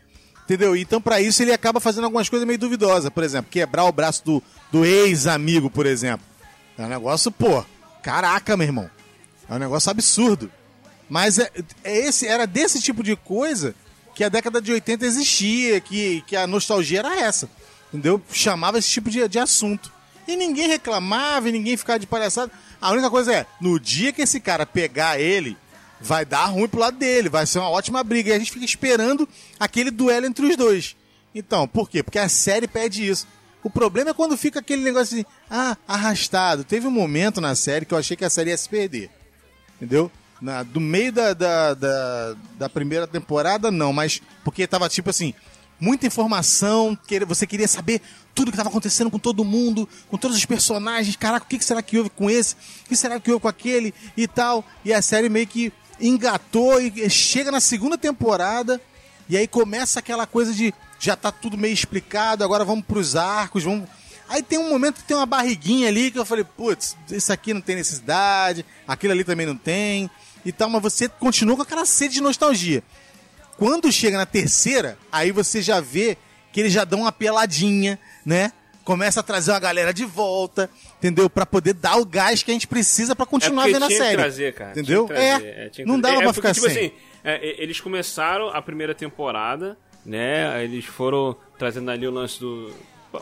[0.45, 0.75] Entendeu?
[0.75, 3.11] Então, pra isso, ele acaba fazendo algumas coisas meio duvidosas.
[3.11, 4.43] Por exemplo, quebrar o braço do,
[4.73, 6.27] do ex-amigo, por exemplo.
[6.79, 7.63] É um negócio, pô,
[8.03, 8.91] caraca, meu irmão.
[9.47, 10.51] É um negócio absurdo.
[11.07, 11.51] Mas é,
[11.85, 13.75] é esse, era desse tipo de coisa
[14.19, 17.49] que a década de 80 existia, que, que a nostalgia era essa.
[17.87, 18.21] Entendeu?
[18.33, 19.93] Chamava esse tipo de, de assunto.
[20.27, 22.51] E ninguém reclamava, e ninguém ficava de palhaçada.
[22.81, 25.57] A única coisa é, no dia que esse cara pegar ele,
[26.01, 28.31] vai dar ruim pro lado dele, vai ser uma ótima briga.
[28.31, 30.97] E a gente fica esperando aquele duelo entre os dois.
[31.33, 32.03] Então, por quê?
[32.03, 33.25] Porque a série pede isso.
[33.63, 36.65] O problema é quando fica aquele negócio assim, ah, arrastado.
[36.65, 39.11] Teve um momento na série que eu achei que a série ia se perder.
[39.77, 40.11] Entendeu?
[40.41, 45.35] Na, do meio da, da, da, da primeira temporada, não, mas porque tava tipo assim,
[45.81, 48.01] muita informação, que você queria saber
[48.35, 51.17] tudo que estava acontecendo com todo mundo, com todos os personagens.
[51.17, 52.55] Caraca, o que será que houve com esse?
[52.85, 54.65] O que será que houve com aquele e tal?
[54.85, 58.81] E a série meio que engatou e chega na segunda temporada
[59.29, 63.65] e aí começa aquela coisa de já tá tudo meio explicado, agora vamos pros arcos,
[63.65, 63.89] vamos.
[64.29, 67.55] Aí tem um momento que tem uma barriguinha ali que eu falei, putz, isso aqui
[67.55, 70.11] não tem necessidade, aquilo ali também não tem
[70.45, 72.83] e tal, mas você continua com aquela sede de nostalgia.
[73.57, 76.17] Quando chega na terceira, aí você já vê
[76.53, 78.53] que eles já dão uma peladinha, né?
[78.85, 81.29] Começa a trazer uma galera de volta, entendeu?
[81.29, 84.17] Para poder dar o gás que a gente precisa para continuar é vendo a série.
[84.17, 84.71] Trazer, cara.
[84.71, 85.07] Entendeu?
[85.07, 86.87] Trazer, é, é não dava é, pra porque, ficar tipo sem.
[86.87, 90.65] Assim, é, eles começaram a primeira temporada, né?
[90.65, 92.73] Eles foram trazendo ali o lance do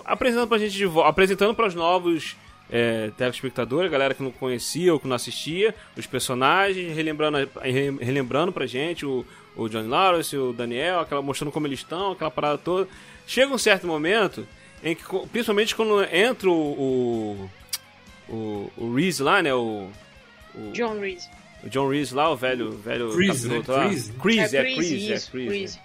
[0.04, 2.36] apresentando pra gente de volta, apresentando para os novos
[2.70, 7.48] é, telespectadores, a galera que não conhecia ou que não assistia, os personagens, relembrando,
[8.00, 9.24] relembrando pra gente o,
[9.56, 12.88] o John Lawrence, o Daniel, aquela, mostrando como eles estão, aquela parada toda.
[13.26, 14.46] Chega um certo momento
[14.82, 15.02] em que,
[15.32, 17.48] principalmente quando entra o.
[18.28, 19.54] o, o, Reese lá, né?
[19.54, 19.88] O,
[20.54, 21.28] o John Reese.
[21.64, 22.72] O John Reese lá, o velho.
[22.72, 23.62] velho Chris, né?
[23.66, 23.88] lá.
[23.88, 24.12] Chris.
[24.20, 25.48] Chris, é, é Chris, Chris, é Chris.
[25.48, 25.76] Chris.
[25.76, 25.82] Né?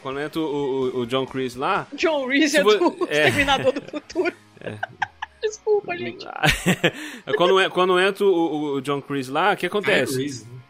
[0.00, 1.86] Quando entra o, o, o John Chris lá.
[1.94, 3.28] John Reese é vo- do é.
[3.28, 4.32] Exterminador do Futuro.
[5.42, 6.24] Desculpa, gente.
[7.36, 10.18] quando, quando entra o, o John Chris lá, o que acontece?
[10.20, 10.60] Reese, né?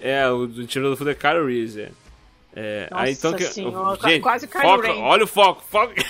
[0.00, 1.90] É, o do tiro do fundo é Kyle Reese, é.
[2.56, 5.92] É, Nossa aí então que, senhora, gente, quase Kylo foca, olha o foco, foco.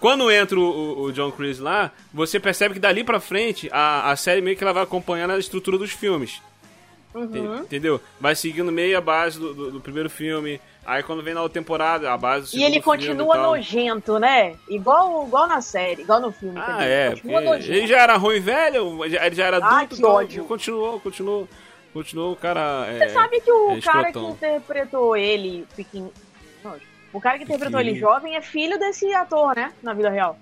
[0.00, 4.10] Quando entra o, o- o John Chris lá, você percebe que dali pra frente a,
[4.10, 6.40] a série meio que ela vai acompanhando a estrutura dos filmes.
[7.14, 7.58] Uhum.
[7.60, 8.00] Entendeu?
[8.20, 10.60] Vai seguindo meio a base do, do- do primeiro filme.
[10.86, 13.50] Aí quando vem na outra temporada, a base do E ele filme continua e tal.
[13.50, 14.54] nojento, né?
[14.68, 16.58] Igual, igual na série, igual no filme.
[16.60, 17.10] Ah, é.
[17.24, 17.72] Nojento.
[17.72, 20.44] Ele já era ruim velho, ele já era Ai, adulto, que então ódio.
[20.44, 21.48] continuou, continuou.
[21.92, 22.86] Continuou o cara.
[22.96, 25.66] Você É, sabe que o é cara que interpretou ele,
[27.12, 29.72] o cara que interpretou ele jovem é filho desse ator, né?
[29.82, 30.38] Na vida real.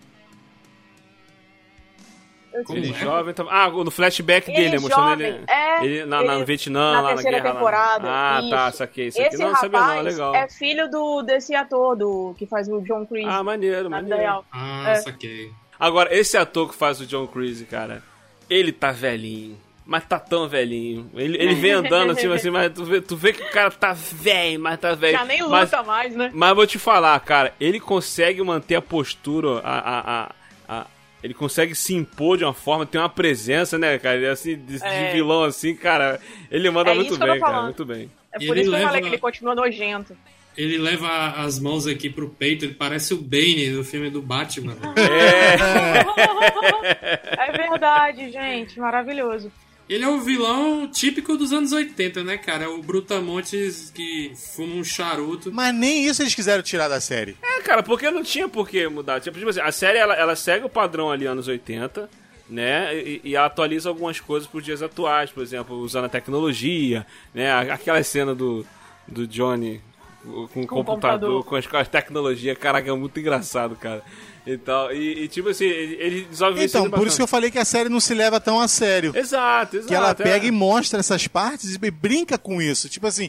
[2.71, 2.93] Ele é?
[2.95, 3.51] jovem tava...
[3.53, 5.45] Ah, no flashback Ele dele, mostrando jovem, ele.
[5.49, 7.53] é, ele na, na- no ele- Vietnã, na lá na guerra.
[7.53, 8.39] temporada, Lá.
[8.39, 8.79] Ah, tá, isso.
[8.79, 9.07] saquei.
[9.09, 10.35] Isso aqui Esse não sabia não, rapaz legal.
[10.35, 14.19] é filho do, desse ator do, que faz o John Chris Ah, maneiro, na maneiro.
[14.21, 14.45] real.
[14.53, 14.95] Ah, É.
[14.97, 15.51] saquei.
[15.79, 18.03] Agora, esse ator que faz o John Creasy, cara,
[18.51, 19.57] ele tá velhinho.
[19.91, 21.11] Mas tá tão velhinho.
[21.15, 23.95] Ele, ele vem andando assim, assim, mas tu vê, tu vê que o cara tá
[23.95, 25.17] velho, mas tá velho.
[25.17, 26.31] Já nem luta mas, mais, né?
[26.35, 29.79] Mas vou te falar, cara, ele consegue manter a postura, a,
[30.27, 30.31] a-
[31.23, 34.17] ele consegue se impor de uma forma, tem uma presença, né, cara?
[34.17, 35.13] Ele, assim, de, de É.
[35.13, 38.11] vilão assim, cara, ele manda É muito bem, cara, muito bem.
[38.33, 40.17] É por ele isso que eu falei leva- que ele continua nojento.
[40.57, 44.77] Ele leva as mãos aqui pro peito, ele parece o Bane do filme do Batman.
[47.39, 48.79] é verdade, gente.
[48.79, 49.53] Maravilhoso.
[49.89, 52.65] Ele é o vilão típico dos anos 80, né, cara?
[52.65, 55.51] É o Brutamontes que fuma um charuto.
[55.51, 57.37] Mas nem isso eles quiseram tirar da série.
[57.43, 59.21] É, cara, porque não tinha por que mudar.
[59.21, 62.09] Tipo, tipo assim, a série ela, ela segue o padrão ali anos 80,
[62.51, 62.95] né?
[62.95, 67.51] E, e atualiza algumas coisas pros dias atuais, por exemplo, usando a tecnologia, né?
[67.53, 68.67] Aquela cena do,
[69.07, 69.81] do Johnny
[70.29, 71.45] com o Com computador, computador.
[71.45, 74.03] com as, com as tecnologias, caraca, é muito engraçado, cara.
[74.47, 76.29] Então, e, e, tipo assim, ele, ele
[76.65, 79.13] Então, por isso que eu falei que a série não se leva tão a sério.
[79.15, 79.89] Exato, exato.
[79.89, 80.15] Que ela é.
[80.15, 82.89] pega e mostra essas partes e brinca com isso.
[82.89, 83.29] Tipo assim,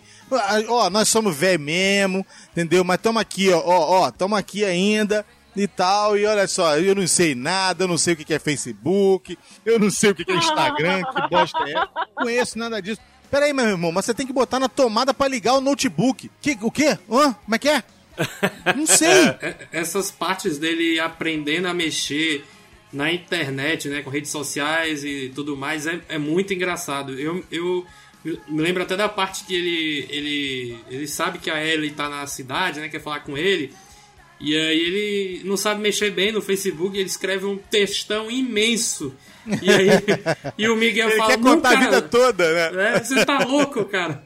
[0.70, 2.86] ó, nós somos velho mesmo, entendeu?
[2.86, 6.18] Mas tamo aqui, ó, ó, ó, tamo aqui ainda e tal.
[6.18, 9.78] E olha só, eu não sei nada, eu não sei o que é Facebook, eu
[9.78, 11.74] não sei o que que é Instagram, que bosta é.
[11.74, 13.02] Não conheço nada disso.
[13.30, 16.30] Pera aí, meu irmão, mas você tem que botar na tomada pra ligar o notebook.
[16.42, 16.98] Que, o quê?
[17.10, 17.34] Hã?
[17.34, 17.84] Como é que é?
[18.76, 19.36] Não sei.
[19.72, 22.44] Essas partes dele aprendendo a mexer
[22.92, 27.20] na internet, né, com redes sociais e tudo mais, é, é muito engraçado.
[27.20, 27.86] Eu, eu
[28.24, 32.26] me lembro até da parte que ele, ele, ele sabe que a Ellie tá na
[32.26, 33.74] cidade, né, quer falar com ele,
[34.40, 39.16] e aí ele não sabe mexer bem no Facebook, ele escreve um textão imenso.
[39.62, 39.88] E aí
[40.58, 42.96] e o Miguel Ele fala, quer "Não, contar a cara, vida toda, né?
[42.96, 44.22] é, você tá louco, cara.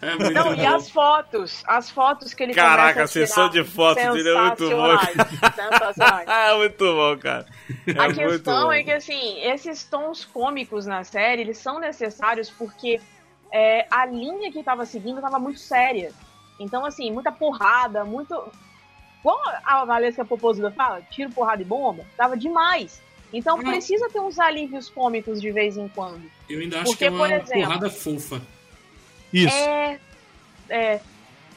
[0.00, 0.74] É muito Não, e bom.
[0.74, 4.28] as fotos, as fotos que ele Caraca, começa a a sessão tirar, de fotos dele
[4.30, 6.28] é muito sensacionais.
[6.28, 7.46] Ah, muito bom, cara.
[7.86, 12.98] É A questão é que, assim, esses tons cômicos na série, eles são necessários porque
[13.52, 16.12] é, a linha que tava seguindo tava muito séria.
[16.58, 18.34] Então, assim, muita porrada, muito...
[19.26, 23.02] Como a Valesca Popozuda fala, tiro, porrada e bomba, tava demais.
[23.32, 23.62] Então Hum.
[23.64, 26.22] precisa ter uns alívios cômicos de vez em quando.
[26.48, 28.40] Eu ainda acho Porque, que é uma por exemplo, porrada fofa.
[29.32, 29.52] Isso.
[29.56, 29.98] É.
[30.68, 31.00] É.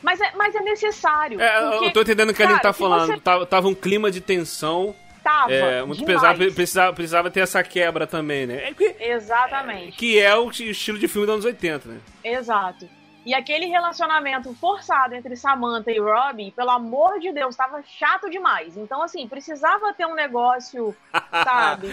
[0.02, 1.40] Mas é, mas é necessário.
[1.40, 3.06] É, eu porque tô entendendo o que a cara, tá falando.
[3.06, 6.22] você- Tava, tava um clima de tensão tava é, muito demais.
[6.22, 6.52] pesado.
[6.56, 8.70] Precisava, precisava ter essa quebra também, né?
[8.70, 9.96] É que, Exatamente.
[9.96, 12.00] que é o estilo de filme dos anos 80, né?
[12.24, 12.90] Exato.
[13.26, 18.78] E aquele relacionamento forçado entre Samantha e Robbie, pelo amor de Deus, tava chato demais.
[18.78, 20.96] Então, assim, precisava ter um negócio,
[21.44, 21.88] sabe,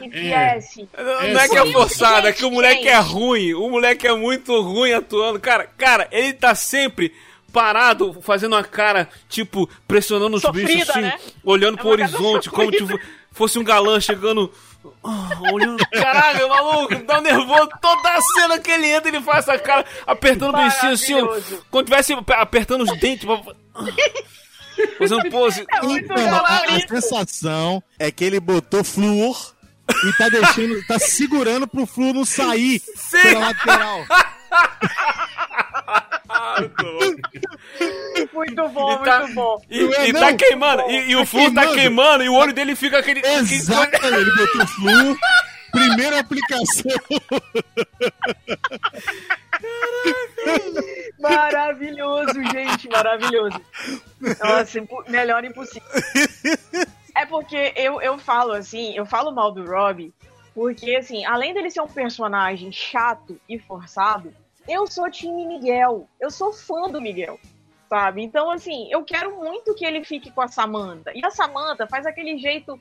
[0.00, 0.20] que, que É.
[0.54, 0.88] viesse.
[0.96, 3.52] Não, É, não é que é forçado, é que o moleque é ruim.
[3.54, 5.40] O moleque é muito ruim atuando.
[5.40, 7.12] Cara, cara, ele tá sempre
[7.52, 11.18] parado, fazendo uma cara, tipo, pressionando os Sofrida, bichos assim, né?
[11.44, 12.94] olhando É pro horizonte, como sofrida.
[12.96, 14.52] tipo, fosse um galã chegando.
[15.04, 17.68] Ah, olhando, caralho, maluco, dá um nervoso.
[17.80, 21.14] Toda a cena que ele entra, ele faz essa cara, apertando o beicinho assim,
[21.70, 23.42] quando tivesse apertando os dentes, pra-
[24.98, 25.66] fazendo pose.
[25.70, 29.54] É muito Então, a, a sensação é que ele botou flúor
[30.06, 33.20] e tá deixando, tá segurando pro flúor não sair Sim.
[33.22, 34.04] pela lateral.
[38.32, 39.62] Muito bom, E tá- muito bom.
[39.70, 40.20] E, é, e não?
[40.20, 41.74] tá queimando, e, e o Tá flu tá queimando.
[41.74, 43.20] queimando, e o olho dele fica aquele.
[43.26, 45.18] Exatamente, ele botou flúor,
[45.72, 46.90] primeira aplicação.
[51.18, 53.60] Maravilhoso, gente, maravilhoso.
[54.42, 55.88] Nossa, impo- melhor impossível.
[57.16, 60.12] É porque eu, eu falo assim, eu falo mal do Robbie,
[60.54, 64.32] porque assim, além dele ser um personagem chato e forçado,
[64.70, 66.08] eu sou time Miguel.
[66.20, 67.38] Eu sou fã do Miguel.
[67.88, 68.22] Sabe?
[68.22, 71.10] Então, assim, eu quero muito que ele fique com a Samantha.
[71.12, 72.80] E a Samantha faz aquele jeito.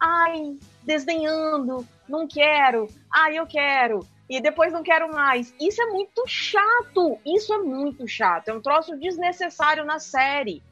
[0.00, 2.88] Ai, desdenhando, não quero.
[3.12, 4.00] Ai, eu quero.
[4.30, 5.54] E depois não quero mais.
[5.60, 7.18] Isso é muito chato.
[7.26, 8.48] Isso é muito chato.
[8.48, 10.62] É um troço desnecessário na série.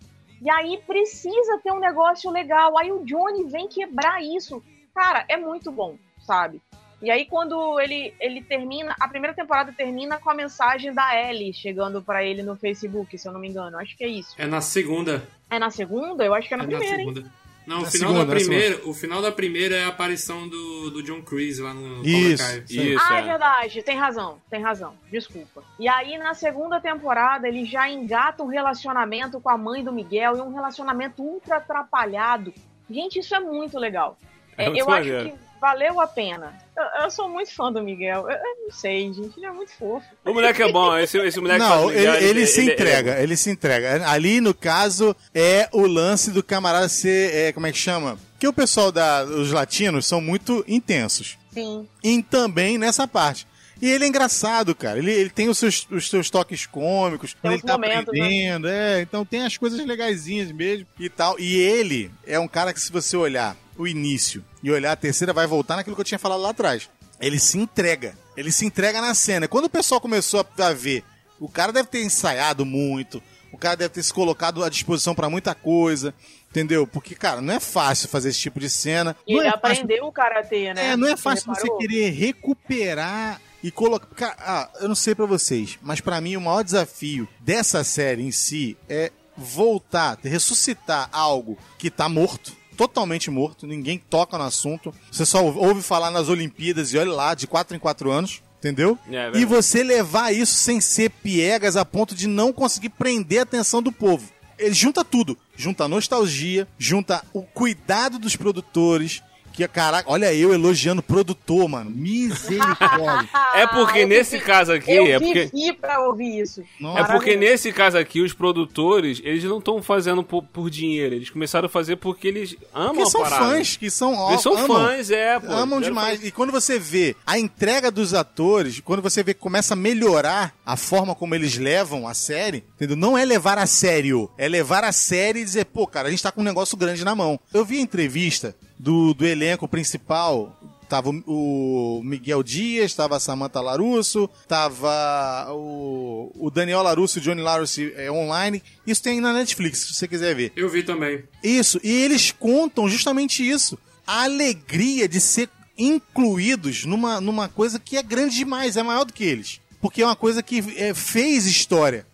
[0.41, 2.79] E aí precisa ter um negócio legal.
[2.79, 4.63] Aí o Johnny vem quebrar isso.
[4.95, 6.63] Cara, é muito bom, sabe?
[7.01, 11.53] E aí quando ele, ele termina, a primeira temporada termina com a mensagem da Ellie
[11.55, 13.79] chegando pra ele no Facebook, se eu não me engano.
[13.79, 14.35] Acho que é isso.
[14.37, 15.23] É na segunda.
[15.49, 16.25] É na segunda?
[16.25, 17.09] Eu acho que é na É primeira, na hein?
[17.15, 17.33] segunda.
[17.67, 20.91] Não, Na o final segunda, da primeira, o final da primeira é a aparição do,
[20.91, 22.63] do John Cruise lá no Isso.
[22.67, 23.23] Isso, Ah, é é.
[23.27, 25.63] verdade, tem razão, tem razão, desculpa.
[25.79, 30.39] E aí, na segunda temporada, ele já engata um relacionamento com a mãe do Miguel
[30.39, 32.55] e um relacionamento ultra atrapalhado.
[32.91, 34.17] Gente, isso é muito legal.
[34.57, 35.31] É É, muito eu acho maneiro.
[35.39, 36.55] que valeu a pena.
[36.77, 38.29] Eu, eu sou muito fã do Miguel.
[38.29, 40.07] Eu, eu não sei, gente, ele é muito fofo.
[40.25, 43.51] O moleque é bom, esse, esse moleque Não, ele, legal, ele se entrega, ele se
[43.51, 44.09] entrega.
[44.09, 48.19] Ali, no caso, é o lance do camarada ser, é, como é que chama?
[48.39, 51.39] Que o pessoal da, os latinos são muito intensos.
[51.53, 51.89] Sim.
[52.03, 53.47] E também nessa parte.
[53.81, 54.99] E ele é engraçado, cara.
[54.99, 58.21] Ele, ele tem os seus, os seus toques cômicos, uns ele tá momentos, né?
[58.21, 58.69] aprendendo.
[58.69, 61.39] É, então tem as coisas legaisinhas mesmo e tal.
[61.39, 65.33] E ele é um cara que, se você olhar o início e olhar a terceira,
[65.33, 66.91] vai voltar naquilo que eu tinha falado lá atrás.
[67.21, 68.17] Ele se entrega.
[68.37, 69.49] Ele se entrega na cena.
[69.49, 71.05] Quando o pessoal começou a, ver,
[71.41, 75.31] o cara deve ter ensaiado muito, o cara deve ter se colocado à disposição pra
[75.31, 76.13] muita coisa.
[76.51, 76.87] Entendeu?
[76.87, 79.15] Porque, cara, não é fácil fazer esse tipo de cena.
[79.27, 80.91] E não ele é fácil aprendeu o karatê, né?
[80.91, 81.79] é, não é fácil você reparou?
[81.79, 84.07] querer recuperar e colocar.
[84.15, 88.23] Cara, ah, eu não sei pra vocês, mas pra mim o maior desafio dessa série
[88.23, 92.57] em si é voltar, ressuscitar algo que tá morto.
[92.79, 94.95] Totalmente morto, ninguém toca no assunto.
[95.11, 98.97] Você só ouve falar nas Olimpíadas e olha lá, de 4 em 4 anos, entendeu?
[99.09, 99.39] É, verdade.
[99.41, 103.83] e você levar isso sem ser piegas a ponto de não conseguir prender a atenção
[103.83, 104.31] do povo.
[104.57, 105.37] Ele junta tudo.
[105.57, 109.23] Junta a nostalgia, junta o cuidado dos produtores.
[109.59, 111.91] Que, caraca, olha eu elogiando o produtor, mano.
[111.91, 113.29] Misericórdia.
[113.55, 115.51] É porque Ah, eu nesse vivi- caso aqui, Eu é porque.
[115.53, 116.63] vivi pra ouvir isso.
[116.79, 117.01] Nossa.
[117.01, 121.15] É porque nesse caso aqui, os produtores, eles não estão fazendo por, por dinheiro.
[121.17, 123.45] Eles começaram a fazer porque eles amam que a são parada.
[123.45, 125.51] fãs, que são ó, Eles são amam, fãs, é, pô.
[125.53, 126.23] amam demais.
[126.25, 130.55] E quando você vê a entrega dos atores, quando você vê que começa a melhorar
[130.65, 132.97] a forma como eles levam a série, entendeu?
[132.97, 136.23] Não é levar a sério, é levar a série e dizer, pô, cara, a gente
[136.23, 137.41] tá com um negócio grande na mão.
[137.53, 140.57] Eu vi a entrevista do, do elenco principal.
[140.89, 147.23] Tava o Miguel Dias, tava a Samantha Larusso, tava o, o Daniel Larusso e o
[147.23, 148.63] Johnny Larusso é, online.
[148.87, 150.51] Isso tem na Netflix, se você quiser ver.
[150.57, 151.25] Eu vi também.
[151.45, 153.79] Isso, e eles contam justamente isso.
[154.07, 159.13] A alegria de ser incluídos numa, numa coisa que é grande demais, é maior do
[159.13, 159.61] que eles.
[159.83, 162.07] Porque é uma coisa que é, fez história.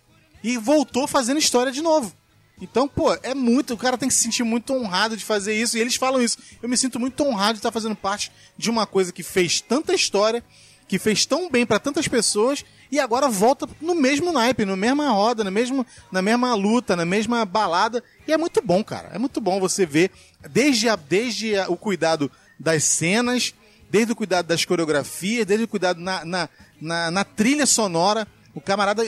[0.43, 2.12] E voltou fazendo história de novo.
[2.61, 3.75] Então, pô, é muito.
[3.75, 5.77] O cara tem que se sentir muito honrado de fazer isso.
[5.77, 6.39] E eles falam isso.
[6.63, 9.93] Eu me sinto muito honrado de estar fazendo parte de uma coisa que fez tanta
[9.93, 10.43] história,
[10.87, 15.11] que fez tão bem pra tantas pessoas e agora volta no mesmo naipe, na mesma
[15.11, 18.03] roda, no mesmo, na mesma luta, na mesma balada.
[18.27, 19.11] E é muito bom, cara.
[19.13, 20.11] É muito bom você ver
[20.51, 23.53] desde, a, desde a, o cuidado das cenas,
[23.91, 26.49] desde o cuidado das coreografias, desde o cuidado na, na,
[26.81, 28.29] na, na trilha sonora.
[28.55, 29.05] O camarada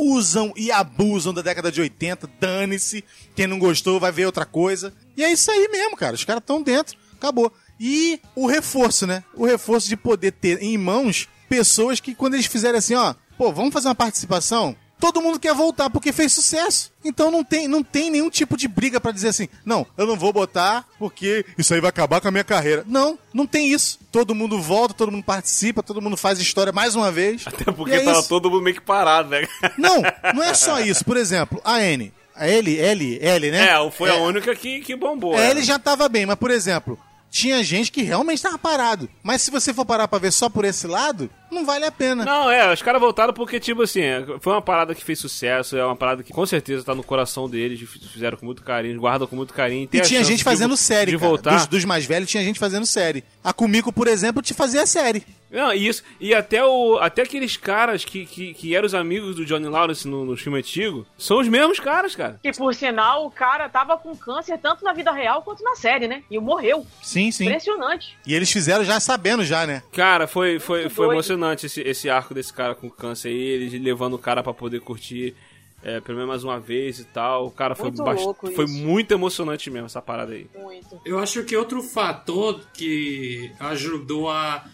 [0.00, 3.04] usam e abusam da década de 80, dane-se.
[3.34, 4.92] Quem não gostou vai ver outra coisa.
[5.16, 6.14] E é isso aí mesmo, cara.
[6.14, 7.52] Os caras estão dentro, acabou.
[7.78, 9.22] E o reforço, né?
[9.34, 13.52] O reforço de poder ter em mãos pessoas que, quando eles fizerem assim, ó, pô,
[13.52, 14.76] vamos fazer uma participação?
[15.00, 16.90] Todo mundo quer voltar porque fez sucesso.
[17.04, 20.16] Então não tem, não tem nenhum tipo de briga para dizer assim, não, eu não
[20.16, 22.84] vou botar porque isso aí vai acabar com a minha carreira.
[22.86, 23.98] Não, não tem isso.
[24.10, 27.46] Todo mundo volta, todo mundo participa, todo mundo faz história mais uma vez.
[27.46, 28.28] Até porque é tava isso.
[28.28, 29.46] todo mundo meio que parado, né?
[29.76, 30.02] Não,
[30.34, 31.04] não é só isso.
[31.04, 32.12] Por exemplo, a N.
[32.34, 33.68] A L, L, L, né?
[33.70, 35.34] É, foi a única que, que bombou.
[35.34, 35.50] É, né?
[35.50, 36.96] ele já tava bem, mas por exemplo,
[37.30, 39.08] tinha gente que realmente tava parado.
[39.22, 42.24] Mas se você for parar pra ver só por esse lado, não vale a pena.
[42.24, 44.02] Não, é, os caras voltaram porque, tipo assim,
[44.40, 47.48] foi uma parada que fez sucesso, é uma parada que com certeza tá no coração
[47.48, 47.80] deles,
[48.12, 49.88] fizeram com muito carinho, guardam com muito carinho.
[49.92, 51.28] E tinha gente de fazendo vo- série, De cara.
[51.28, 51.54] voltar.
[51.56, 53.24] Dos, dos mais velhos tinha gente fazendo série.
[53.42, 55.24] A Kumiko, por exemplo, te fazia série.
[55.50, 56.02] Não, e isso.
[56.20, 60.06] E até, o, até aqueles caras que, que, que eram os amigos do Johnny Lawrence
[60.06, 62.38] no, no filme antigo, são os mesmos caras, cara.
[62.42, 66.06] Que por sinal, o cara tava com câncer tanto na vida real quanto na série,
[66.06, 66.22] né?
[66.30, 66.86] E morreu.
[67.02, 67.46] Sim, sim.
[67.46, 68.14] Impressionante.
[68.26, 69.82] E eles fizeram já sabendo já, né?
[69.92, 71.16] Cara, foi, foi, Muito foi doido.
[71.16, 74.80] emocionante esse, esse arco desse cara com câncer aí, ele levando o cara pra poder
[74.80, 75.34] curtir
[75.82, 77.46] é, pelo menos mais uma vez e tal.
[77.46, 80.46] O cara foi, Muito bast- louco foi muito emocionante mesmo essa parada aí.
[80.56, 81.00] Muito.
[81.04, 84.64] Eu acho que outro fator que ajudou a,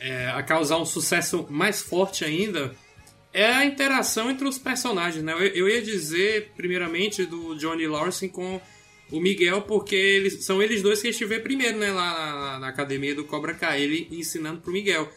[0.00, 2.74] é, a causar um sucesso mais forte ainda
[3.32, 5.32] é a interação entre os personagens, né?
[5.32, 8.60] Eu, eu ia dizer, primeiramente, do Johnny Lawrence com
[9.12, 11.90] o Miguel, porque eles, são eles dois que a gente vê primeiro, né?
[11.92, 15.08] Lá na, na academia do Cobra Kai, ele ensinando pro Miguel.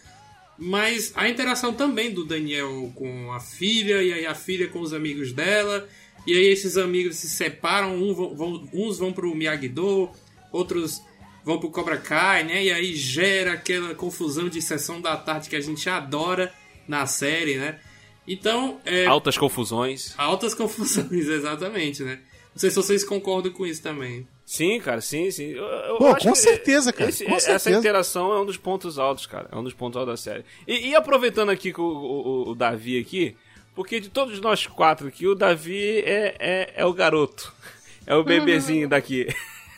[0.57, 4.91] Mas a interação também do Daniel com a filha, e aí a filha com os
[4.93, 5.87] amigos dela,
[6.25, 10.09] e aí esses amigos se separam, um vão- vão- uns vão pro Miyagi-Do,
[10.51, 11.01] outros
[11.45, 12.63] vão pro Cobra Kai, né?
[12.63, 16.51] E aí gera aquela confusão de sessão da tarde que a gente adora
[16.87, 17.79] na série, né?
[18.27, 20.13] Então, é, Altas confusões.
[20.17, 22.19] altas confusões, exatamente, né?
[22.53, 24.27] Não sei se vocês concordam com isso também.
[24.49, 25.49] Sim, cara, sim, sim.
[25.49, 27.79] Eu, eu Pô, com certeza, cara, esse- com Essa certeza.
[27.79, 29.49] interação é um dos pontos altos, cara.
[29.51, 30.45] É um dos pontos altos da série.
[30.65, 33.35] E, e aproveitando aqui com o, o- o Davi aqui,
[33.75, 37.53] porque de todos nós quatro aqui, o Davi é, é, é o garoto.
[38.09, 39.27] É o bebezinho daqui.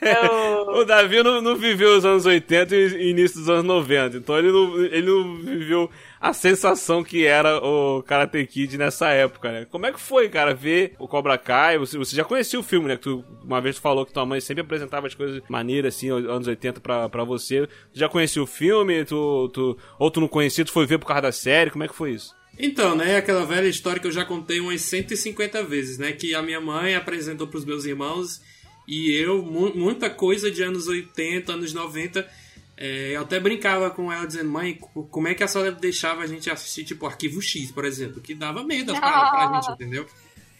[0.73, 4.17] o Davi não, não viveu os anos 80 e início dos anos 90.
[4.17, 5.89] Então ele não, ele não viveu
[6.19, 9.65] a sensação que era o Karate Kid nessa época, né?
[9.69, 11.77] Como é que foi, cara, ver o Cobra Kai?
[11.77, 12.95] Você, você já conhecia o filme, né?
[12.95, 16.09] Que tu, uma vez tu falou que tua mãe sempre apresentava as coisas maneiras, assim,
[16.09, 17.67] aos anos 80 pra, pra você.
[17.93, 19.03] Tu já conhecia o filme?
[19.05, 21.71] Tu, tu, ou tu não conhecia, tu foi ver por causa da série?
[21.71, 22.33] Como é que foi isso?
[22.57, 26.41] Então, né, aquela velha história que eu já contei umas 150 vezes, né, que a
[26.41, 28.41] minha mãe apresentou pros meus irmãos
[28.89, 32.27] e eu, mu- muita coisa de anos 80, anos 90,
[32.75, 36.23] é, eu até brincava com ela dizendo, mãe, co- como é que a senhora deixava
[36.23, 39.71] a gente assistir, tipo, Arquivo X, por exemplo, que dava medo as paradas pra gente,
[39.83, 40.05] entendeu?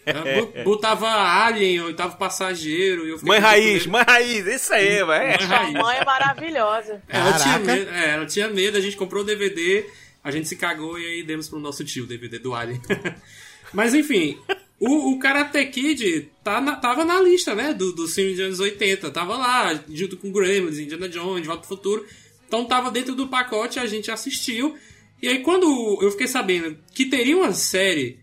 [0.06, 3.90] Bo- Botava Alien, oitavo passageiro, eu Mãe Raiz, medo.
[3.92, 5.36] mãe Raiz, isso aí, vai.
[5.36, 5.72] Mãe Raiz.
[5.74, 7.02] Mãe é maravilhosa.
[7.08, 9.84] Ela tinha, medo, é, ela tinha medo, a gente comprou o DVD,
[10.24, 12.80] a gente se cagou e aí demos pro nosso tio o DVD do Alien.
[13.72, 14.38] Mas enfim,
[14.80, 18.58] o, o Karate Kid tá na- tava na lista, né, do, dos filmes de anos
[18.60, 19.10] 80.
[19.10, 22.06] Tava lá, junto com Gremlins, Indiana Jones, Volta pro Futuro.
[22.48, 24.74] Então tava dentro do pacote, a gente assistiu.
[25.22, 28.18] E aí quando eu fiquei sabendo que teria uma série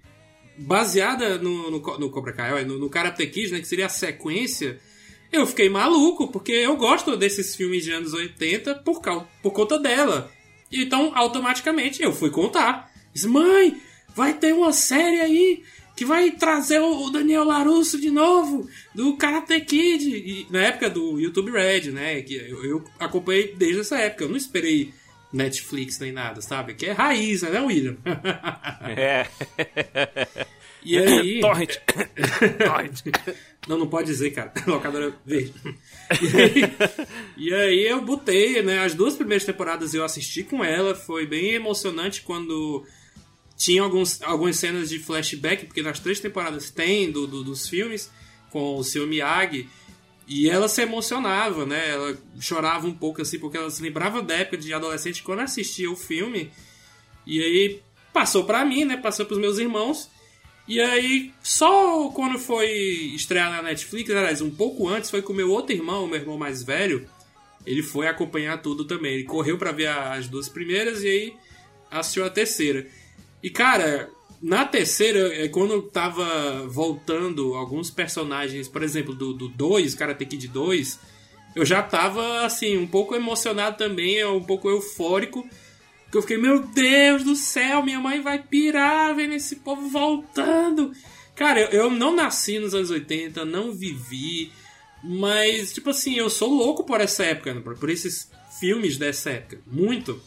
[0.57, 4.79] baseada no, no, no Cobra Kai, no, no Karate Kid, né, que seria a sequência,
[5.31, 9.77] eu fiquei maluco, porque eu gosto desses filmes de anos 80 por, cau- por conta
[9.77, 10.31] dela.
[10.71, 12.91] Então, automaticamente, eu fui contar.
[13.13, 13.79] Disse, mãe,
[14.15, 15.63] vai ter uma série aí
[15.97, 20.07] que vai trazer o Daniel Larusso de novo, do Karate Kid.
[20.07, 24.23] E, na época do YouTube Red, né, que eu, eu acompanhei desde essa época.
[24.23, 24.93] Eu não esperei
[25.33, 26.75] Netflix nem nada, sabe?
[26.75, 27.97] Que é raiz, né, William?
[28.95, 29.25] É.
[30.85, 31.41] e aí...
[31.41, 31.77] Torrent.
[32.63, 33.01] Torrent.
[33.67, 34.53] Não, não pode dizer, cara.
[34.67, 35.53] Locadora verde.
[36.21, 36.63] E aí,
[37.37, 38.79] e aí eu botei, né?
[38.79, 40.95] As duas primeiras temporadas eu assisti com ela.
[40.95, 42.85] Foi bem emocionante quando
[43.57, 48.09] tinha alguns, algumas cenas de flashback, porque nas três temporadas tem do, do- dos filmes
[48.51, 49.67] com o seu Miyagi.
[50.27, 51.89] E ela se emocionava, né?
[51.89, 55.89] Ela chorava um pouco assim, porque ela se lembrava da época de adolescente quando assistia
[55.89, 56.51] o filme.
[57.25, 57.81] E aí
[58.13, 58.97] passou pra mim, né?
[58.97, 60.09] Passou pros meus irmãos.
[60.67, 62.69] E aí, só quando foi
[63.15, 66.37] estrear na Netflix, aliás, um pouco antes, foi com meu outro irmão, o meu irmão
[66.37, 67.09] mais velho.
[67.65, 69.13] Ele foi acompanhar tudo também.
[69.13, 71.33] Ele correu pra ver as duas primeiras e aí
[71.89, 72.85] assistiu a terceira.
[73.47, 74.09] E cara,
[74.41, 80.99] na terceira, é, quando tava voltando alguns personagens, por exemplo, do 2, Karate Kid 2,
[81.55, 85.47] eu já tava, assim, um pouco emocionado também, um pouco eufórico.
[86.11, 90.91] Que eu fiquei, meu Deus do céu, minha mãe vai pirar vendo esse povo voltando.
[91.33, 94.51] Cara, eu, eu não nasci nos anos 80, não vivi,
[95.01, 98.29] mas, tipo assim, eu sou louco por essa época, né, por esses
[98.59, 100.21] filmes dessa época, muito.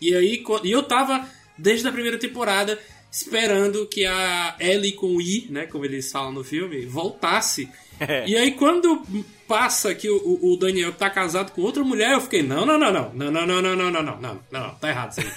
[0.00, 1.28] E aí, e eu tava,
[1.58, 2.78] desde a primeira temporada,
[3.10, 7.68] esperando que a Ellie com I, né, como eles falam no filme, voltasse.
[7.98, 8.28] É.
[8.28, 9.02] E aí, quando
[9.48, 12.92] passa que o, o, Daniel tá casado com outra mulher, eu fiquei, não, não, não,
[12.92, 15.32] não, não, não, não, não, não, não, não, não, não, tá errado isso aí.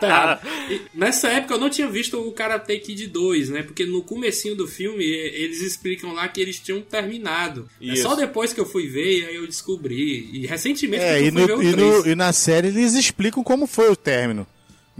[0.00, 0.48] tá errado.
[0.70, 3.62] E nessa época eu não tinha visto o Karate Kid 2, né?
[3.62, 7.68] Porque no comecinho do filme eles explicam lá que eles tinham terminado.
[7.80, 10.30] É só depois que eu fui ver, aí eu descobri.
[10.32, 11.76] E recentemente é, eu e fui no, ver o e, 3.
[11.76, 14.46] no, e na série eles explicam como foi o término.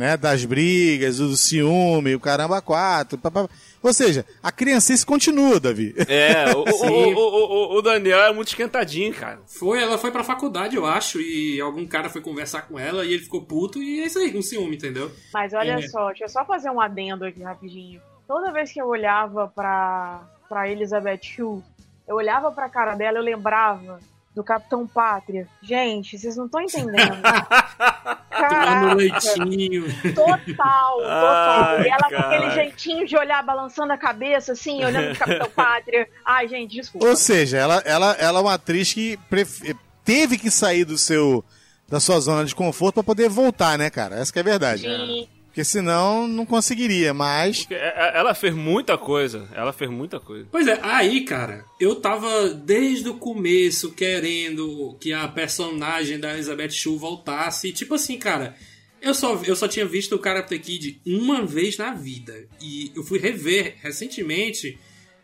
[0.00, 3.18] Né, das brigas, do ciúme, o caramba quatro.
[3.18, 3.46] Papá.
[3.82, 5.94] Ou seja, a criancice continua, Davi.
[6.08, 9.40] É, o, o, o, o, Daniel é muito esquentadinho, cara.
[9.46, 13.12] Foi, ela foi pra faculdade, eu acho, e algum cara foi conversar com ela e
[13.12, 15.12] ele ficou puto e é isso aí, com ciúme, entendeu?
[15.34, 15.82] Mas olha É.
[15.88, 18.00] só, deixa eu só fazer um adendo aqui rapidinho.
[18.26, 21.62] Toda vez que eu olhava pra, pra Elizabeth Shue,
[22.08, 24.00] eu olhava pra cara dela, eu lembrava
[24.34, 25.48] do Capitão Pátria.
[25.60, 27.20] Gente, vocês não estão entendendo.
[27.20, 29.84] Tomando Caraca, leitinho.
[30.14, 31.76] total, total.
[31.76, 35.50] Ai, e ela com aquele jeitinho de olhar, balançando a cabeça, assim, olhando pro Capitão
[35.54, 36.08] Pátria.
[36.24, 37.06] Ai, gente, desculpa.
[37.06, 41.44] Ou seja, ela, ela, ela é uma atriz que pref- teve que sair do seu
[41.88, 44.14] da sua zona de conforto pra poder voltar, né, cara?
[44.16, 44.82] Essa que é a verdade.
[44.82, 45.28] Sim.
[45.60, 49.46] Porque senão não conseguiria, mas Porque, é, Ela fez muita coisa.
[49.54, 50.48] Ela fez muita coisa.
[50.50, 56.70] Pois é, aí, cara, eu tava desde o começo querendo que a personagem da Elizabeth
[56.70, 57.68] Shue voltasse.
[57.68, 58.56] E, tipo assim, cara,
[59.02, 62.48] eu só, eu só tinha visto o Karate Kid uma vez na vida.
[62.58, 64.78] E eu fui rever recentemente,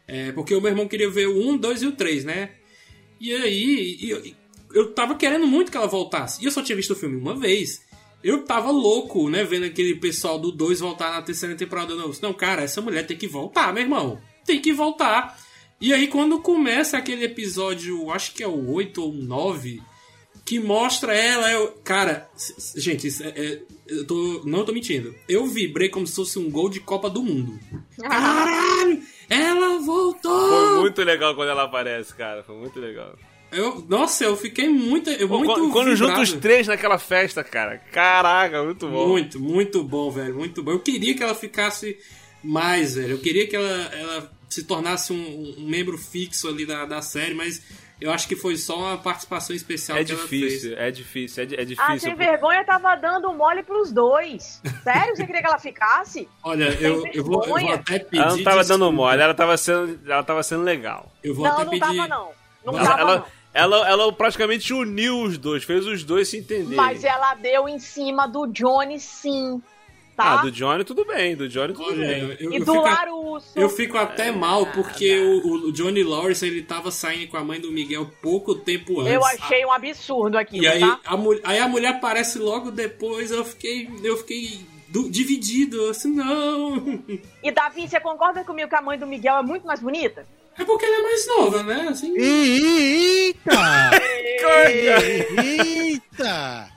[0.07, 2.51] é, porque o meu irmão queria ver o 1, 2 e o 3, né?
[3.19, 4.23] E aí, eu,
[4.75, 6.43] eu tava querendo muito que ela voltasse.
[6.43, 7.86] E eu só tinha visto o filme uma vez.
[8.27, 9.45] Eu tava louco, né?
[9.45, 11.95] Vendo aquele pessoal do 2 voltar na terceira temporada.
[11.95, 14.21] Não, não, cara, essa mulher tem que voltar, meu irmão.
[14.45, 15.39] Tem que voltar.
[15.81, 19.81] E aí, quando começa aquele episódio, acho que é o 8 ou 9,
[20.45, 21.69] que mostra ela, eu.
[21.85, 22.29] Cara,
[22.77, 25.15] gente, é- é- eu tô, não tô mentindo.
[25.29, 27.57] Eu vibrei como se fosse um gol de Copa do Mundo.
[28.01, 29.03] Caralho!
[29.31, 30.49] Ela voltou!
[30.49, 32.43] Foi muito legal quando ela aparece, cara.
[32.43, 33.17] Foi muito legal.
[33.53, 35.09] Eu, nossa, eu fiquei muito.
[35.11, 36.21] Eu, Pô, muito quando vibrado.
[36.21, 37.79] os três naquela festa, cara.
[37.93, 39.09] Caraca, muito bom.
[39.09, 40.35] Muito, muito bom, velho.
[40.35, 40.73] Muito bom.
[40.73, 41.97] Eu queria que ela ficasse
[42.43, 43.13] mais, velho.
[43.13, 47.35] Eu queria que ela, ela se tornasse um, um membro fixo ali da, da série,
[47.35, 47.63] mas
[48.01, 50.79] eu acho que foi só uma participação especial É que ela difícil, fez.
[50.79, 52.01] é difícil, é, é Ah, difícil.
[52.01, 54.61] sem vergonha tava dando mole pros dois.
[54.83, 55.17] Sério?
[55.17, 56.29] Você queria que ela ficasse?
[56.43, 58.21] Olha, eu, eu, vou, eu vou até pedir.
[58.23, 58.93] ela não tava dando desculpa.
[58.93, 61.11] mole, ela tava sendo, ela tava sendo legal.
[61.23, 61.81] Eu vou não, até não pedir.
[61.97, 62.31] tava não.
[62.65, 63.36] Não Ela- tava ela, não.
[63.57, 66.77] Ela, ela praticamente uniu os dois, fez os dois se entenderem.
[66.77, 69.61] Mas ela deu em cima do Johnny sim,
[70.17, 70.35] tá?
[70.41, 72.37] Ah, do Johnny tudo bem, do Johnny tudo Olha, bem.
[72.41, 73.53] eu, E eu do fico, Larusso.
[73.59, 77.61] eu fico até mal porque o, o Johnny Lawrence ele tava saindo com a mãe
[77.61, 79.13] do Miguel pouco tempo antes.
[79.15, 81.01] Eu achei um absurdo aqui, E aí tá?
[81.05, 81.17] a,
[81.51, 87.03] aí a mulher aparece logo depois, eu fiquei, eu fiquei du- dividido, assim, não.
[87.43, 90.27] E Davi, você concorda comigo que a mãe do Miguel é muito mais bonita?
[90.59, 91.89] É porque ela é mais nova, né?
[91.89, 93.51] Assim, Eita!
[95.43, 95.97] Eita!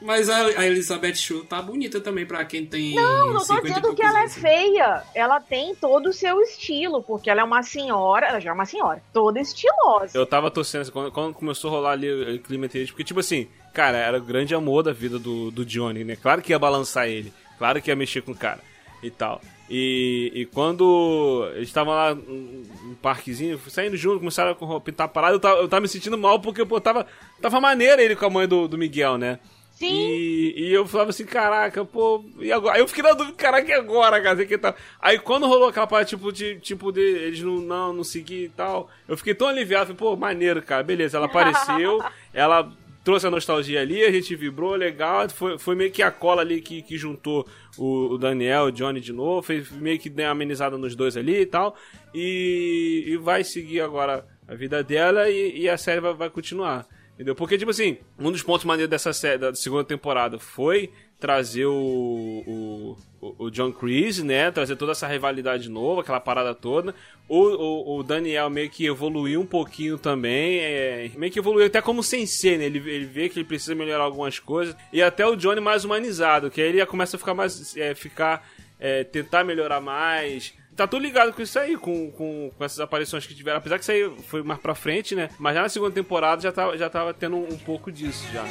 [0.01, 2.95] mas a, a Elizabeth Shue tá bonita também pra quem tem.
[2.95, 5.03] Não, não tô 50 dizendo que ela é feia.
[5.15, 8.65] Ela tem todo o seu estilo, porque ela é uma senhora, ela já é uma
[8.65, 10.17] senhora, toda estilosa.
[10.17, 12.91] Eu tava torcendo assim, quando, quando começou a rolar ali o, o clima entre eles,
[12.91, 16.15] porque, tipo assim, cara, era o grande amor da vida do, do Johnny, né?
[16.15, 18.59] Claro que ia balançar ele, claro que ia mexer com o cara
[19.01, 19.41] e tal.
[19.70, 25.36] E, e quando eles estavam lá no parquezinho, saindo junto, começaram a pintar a parada,
[25.36, 27.05] eu tava, eu tava me sentindo mal porque, pô, tava,
[27.39, 29.39] tava maneiro ele com a mãe do, do Miguel, né?
[29.80, 29.88] Sim.
[29.88, 32.76] E, e eu falava assim, caraca, pô, e agora?
[32.76, 34.45] Aí eu fiquei na dúvida, caraca, e agora, cara?
[34.45, 34.74] Que tá...
[34.99, 38.49] Aí quando rolou aquela parte, tipo, de, tipo, de eles não, não, não seguir e
[38.49, 42.03] tal, eu fiquei tão aliviado, falei, pô, maneiro, cara, beleza, ela apareceu,
[42.34, 42.70] ela
[43.04, 46.62] trouxe a nostalgia ali, a gente vibrou, legal, foi, foi meio que a cola ali
[46.62, 47.47] que, que juntou
[47.78, 51.16] o, o Daniel, o Johnny de novo, fez meio que deu uma amenizada nos dois
[51.16, 51.76] ali e tal,
[52.14, 56.88] e, e vai seguir agora a vida dela e, e a série vai, vai continuar.
[57.14, 57.36] Entendeu?
[57.36, 60.89] Porque, tipo assim, um dos pontos maneiros dessa série, da segunda temporada foi
[61.20, 64.49] trazer o, o, o- John Kreese, né?
[64.51, 66.95] Trazer toda essa rivalidade nova, aquela parada toda.
[67.28, 71.82] O, o, o Daniel meio que evoluiu um pouquinho também, é, meio que evoluiu até
[71.82, 72.65] como sensei, né?
[72.65, 74.76] Ele, ele vê que ele precisa melhorar algumas coisas.
[74.93, 77.76] E até o Johnny mais humanizado, que aí ele começa a ficar mais.
[77.76, 78.47] é, ficar
[78.80, 80.53] é, tentar melhorar mais.
[80.76, 83.57] Tá tudo ligado com isso aí, com, com, com essas aparições que tiveram.
[83.57, 85.30] Apesar que isso aí foi mais pra frente, né?
[85.38, 88.45] Mas já na segunda temporada já tava, já tava tendo um, um pouco disso já.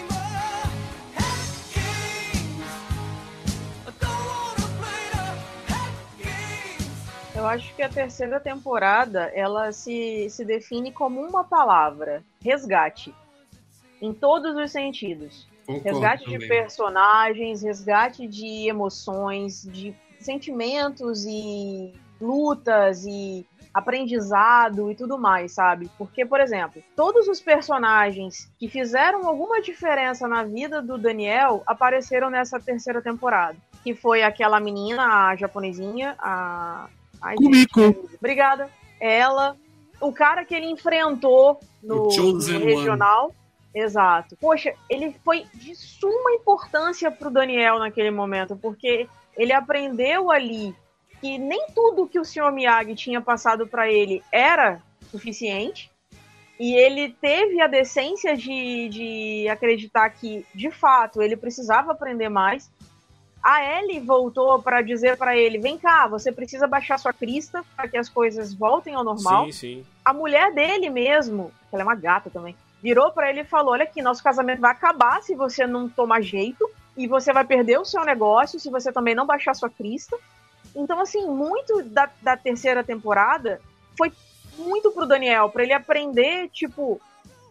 [7.39, 13.15] Eu acho que a terceira temporada ela se, se define como uma palavra: resgate.
[14.03, 15.47] Em todos os sentidos.
[15.65, 16.49] Concordo Resgate de também.
[16.49, 25.89] personagens, resgate de emoções, de sentimentos e lutas e aprendizado e tudo mais, sabe?
[25.97, 32.31] Porque, por exemplo, todos os personagens que fizeram alguma diferença na vida do Daniel apareceram
[32.31, 33.57] nessa terceira temporada.
[33.85, 36.89] Que foi aquela menina, a japonesinha, a.
[37.21, 37.81] Ai, Kumiko.
[37.81, 38.71] gente, Obrigada.
[39.01, 39.57] Ela.
[40.01, 42.59] O cara que ele enfrentou no, no One.
[42.59, 43.35] regional.
[43.75, 44.37] Exato.
[44.41, 50.75] Poxa, ele foi de suma importância pro Daniel naquele momento, porque ele aprendeu ali
[51.21, 52.53] que nem tudo que o Sr.
[52.53, 55.91] Miyagi tinha passado para ele era suficiente.
[56.59, 62.69] E ele teve a decência de, de acreditar que, de fato, ele precisava aprender mais.
[63.43, 67.89] A Ellie voltou para dizer para ele: vem cá, você precisa baixar sua crista para
[67.89, 69.87] que as coisas voltem ao normal Sim, sim.
[70.05, 73.73] a mulher dele mesmo, que ela é uma gata também, virou pra ele e falou:
[73.73, 77.79] Olha aqui, nosso casamento vai acabar se você não tomar jeito, e você vai perder
[77.79, 80.17] o seu negócio se você também não baixar sua crista.
[80.75, 83.61] Então, assim, muito da, da terceira temporada
[83.97, 84.13] foi
[84.59, 87.01] muito pro Daniel, pra ele aprender, tipo,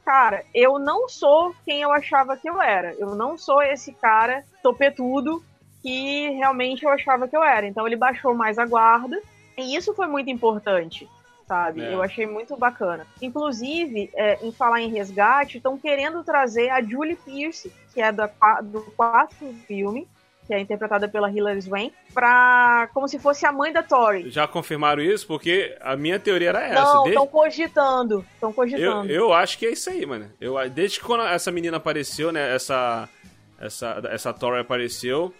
[0.06, 2.94] cara, eu não sou quem eu achava que eu era.
[2.96, 5.44] Eu não sou esse cara topetudo
[5.88, 7.66] que realmente eu achava que eu era.
[7.66, 9.22] Então ele baixou mais a guarda.
[9.58, 11.08] E isso foi muito importante,
[11.48, 11.82] sabe?
[11.82, 11.94] É.
[11.94, 13.08] Eu achei muito bacana.
[13.22, 18.30] Inclusive, é, em falar em resgate, estão querendo trazer a Julie Pierce, que é da,
[18.62, 20.06] do quarto filme,
[20.46, 24.30] que é interpretada pela Hilary Swank, pra, como se fosse a mãe da Tori.
[24.30, 25.26] Já confirmaram isso?
[25.26, 26.82] Porque a minha teoria era essa.
[26.84, 28.26] Não, Desde- estão cogitando.
[28.34, 29.12] Estão Eu, cogitando.
[29.12, 30.30] eu acho que é isso aí, mano.
[30.40, 32.54] Eu, desde que quando essa menina apareceu, né?
[32.54, 33.10] Essa,
[33.60, 35.34] essa, essa Tori apareceu,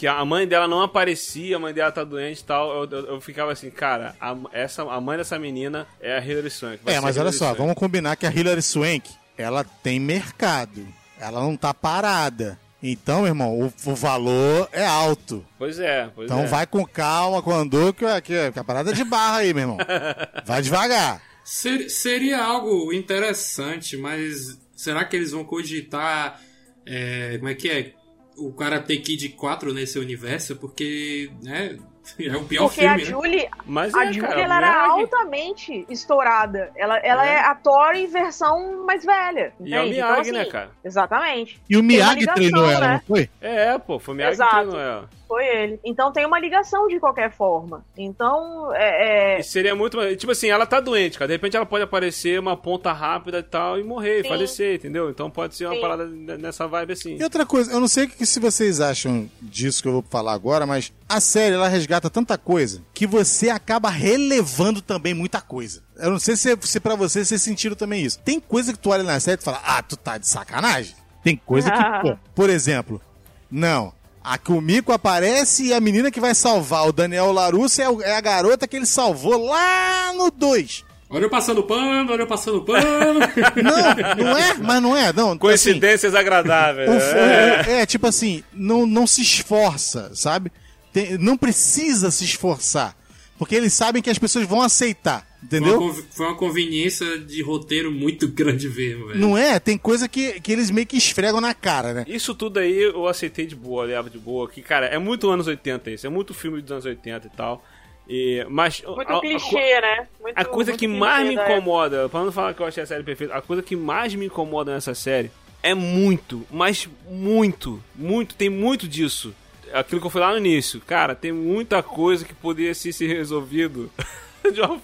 [0.00, 3.06] que a mãe dela não aparecia, a mãe dela tá doente e tal, eu, eu,
[3.06, 6.80] eu ficava assim, cara, a, essa, a mãe dessa menina é a Hilary Swank.
[6.86, 7.58] É, mas olha só, Swank.
[7.58, 10.86] vamos combinar que a Hilary Swank, ela tem mercado.
[11.20, 12.58] Ela não tá parada.
[12.82, 15.44] Então, meu irmão, o, o valor é alto.
[15.58, 16.46] Pois é, pois Então é.
[16.46, 19.64] vai com calma, com andor, que, que, que a parada é de barra aí, meu
[19.64, 19.76] irmão.
[20.46, 21.20] Vai devagar.
[21.44, 26.40] Ser- seria algo interessante, mas será que eles vão cogitar.
[26.86, 27.99] é, como é que é?
[28.40, 30.56] O Karate Kid 4 nesse universo?
[30.56, 31.78] Porque, né?
[32.18, 33.10] É o pior Porque a filme, né?
[33.10, 36.72] Julie, Mas a é, Julie cara, ela era Miyagi- altamente estourada.
[36.74, 37.34] Ela, ela é.
[37.34, 37.40] É.
[37.40, 39.52] a Tori versão mais velha.
[39.60, 39.90] E é o entende?
[39.96, 40.70] Miyagi, então, assim, né, cara?
[40.82, 41.62] Exatamente.
[41.68, 42.92] E o Miyagi ligação, treinou ela, né?
[42.94, 43.30] não foi?
[43.40, 45.10] É, pô, foi o Miyagi que treinou ela.
[45.30, 45.78] Foi ele.
[45.84, 47.84] Então tem uma ligação de qualquer forma.
[47.96, 49.38] Então, é.
[49.38, 49.96] é- Seria muito.
[49.96, 51.28] mais- Tipo assim, ela tá doente, cara.
[51.28, 54.28] De repente ela pode aparecer uma ponta rápida e tal e morrer, Sim.
[54.28, 55.08] falecer, entendeu?
[55.08, 55.80] Então pode ser uma Sim.
[55.80, 57.16] parada nessa vibe assim.
[57.16, 60.04] E outra coisa, eu não sei o que se vocês acham disso que eu vou
[60.10, 65.40] falar agora, mas a série ela resgata tanta coisa que você acaba relevando também muita
[65.40, 65.80] coisa.
[65.96, 68.18] Eu não sei se, se para vocês vocês sentiram também isso.
[68.18, 70.96] Tem coisa que tu olha na série e fala, ah, tu tá de sacanagem.
[71.22, 73.00] Tem coisa que, pô, por exemplo,
[73.48, 73.92] não.
[74.32, 78.14] A Kumiko aparece e a menina que vai salvar o Daniel Larusso é, o- é
[78.14, 80.84] a garota que ele salvou lá no 2.
[81.10, 83.18] Olha eu passando pano, olha eu passando pano.
[83.60, 84.54] Não, não é?
[84.54, 85.30] Mas não é, não.
[85.30, 86.88] assim, Coincidências agradáveis.
[86.88, 87.64] o- é.
[87.66, 90.52] o- é, tipo assim, não, não se esforça, sabe?
[90.92, 92.94] Tem- não precisa se esforçar.
[93.36, 95.80] Porque eles sabem que as pessoas vão aceitar, Foi entendeu?
[95.80, 99.18] uma conv- Foi uma conveniência de roteiro muito grande mesmo, velho.
[99.18, 99.58] Não é?
[99.58, 102.04] Tem coisa que, que eles meio que esfregam na cara, né?
[102.06, 104.48] Isso tudo aí eu aceitei de boa, leva de boa.
[104.48, 106.06] Que, cara, é muito anos 80 isso.
[106.06, 107.64] É muito filme dos anos 80 e tal.
[108.08, 108.82] E, mas.
[108.84, 110.06] muito a- a- clichê, né?
[110.20, 111.56] Muito- A coisa muito que mais me da época.
[111.56, 114.26] incomoda, pra não falar que eu achei a série perfeita, a coisa que mais me
[114.26, 115.30] incomoda nessa série
[115.62, 119.34] é muito, mas muito, muito, tem muito disso.
[119.72, 123.06] Aquilo que eu falei lá no início, cara, tem muita coisa que poderia ser, ser
[123.06, 123.88] resolvido
[124.52, 124.80] de, uma,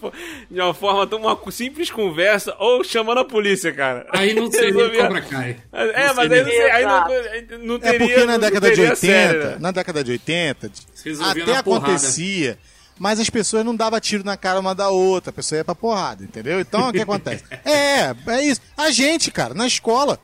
[0.51, 4.07] de uma forma tão uma simples conversa ou chamando a polícia, cara.
[4.11, 5.57] Aí não seria Cobra Kai.
[5.73, 7.99] É, Não mas aí, não, sei, aí não, não É teria.
[8.09, 9.57] porque na década de teria 80, série, né?
[9.59, 10.71] na década de 80,
[11.05, 12.59] resolvia até acontecia,
[12.99, 15.75] mas as pessoas não davam tiro na cara uma da outra, a pessoa ia pra
[15.75, 16.61] porrada, entendeu?
[16.61, 17.45] Então o que acontece?
[17.65, 18.61] É, é isso.
[18.77, 20.19] A gente, cara, na escola,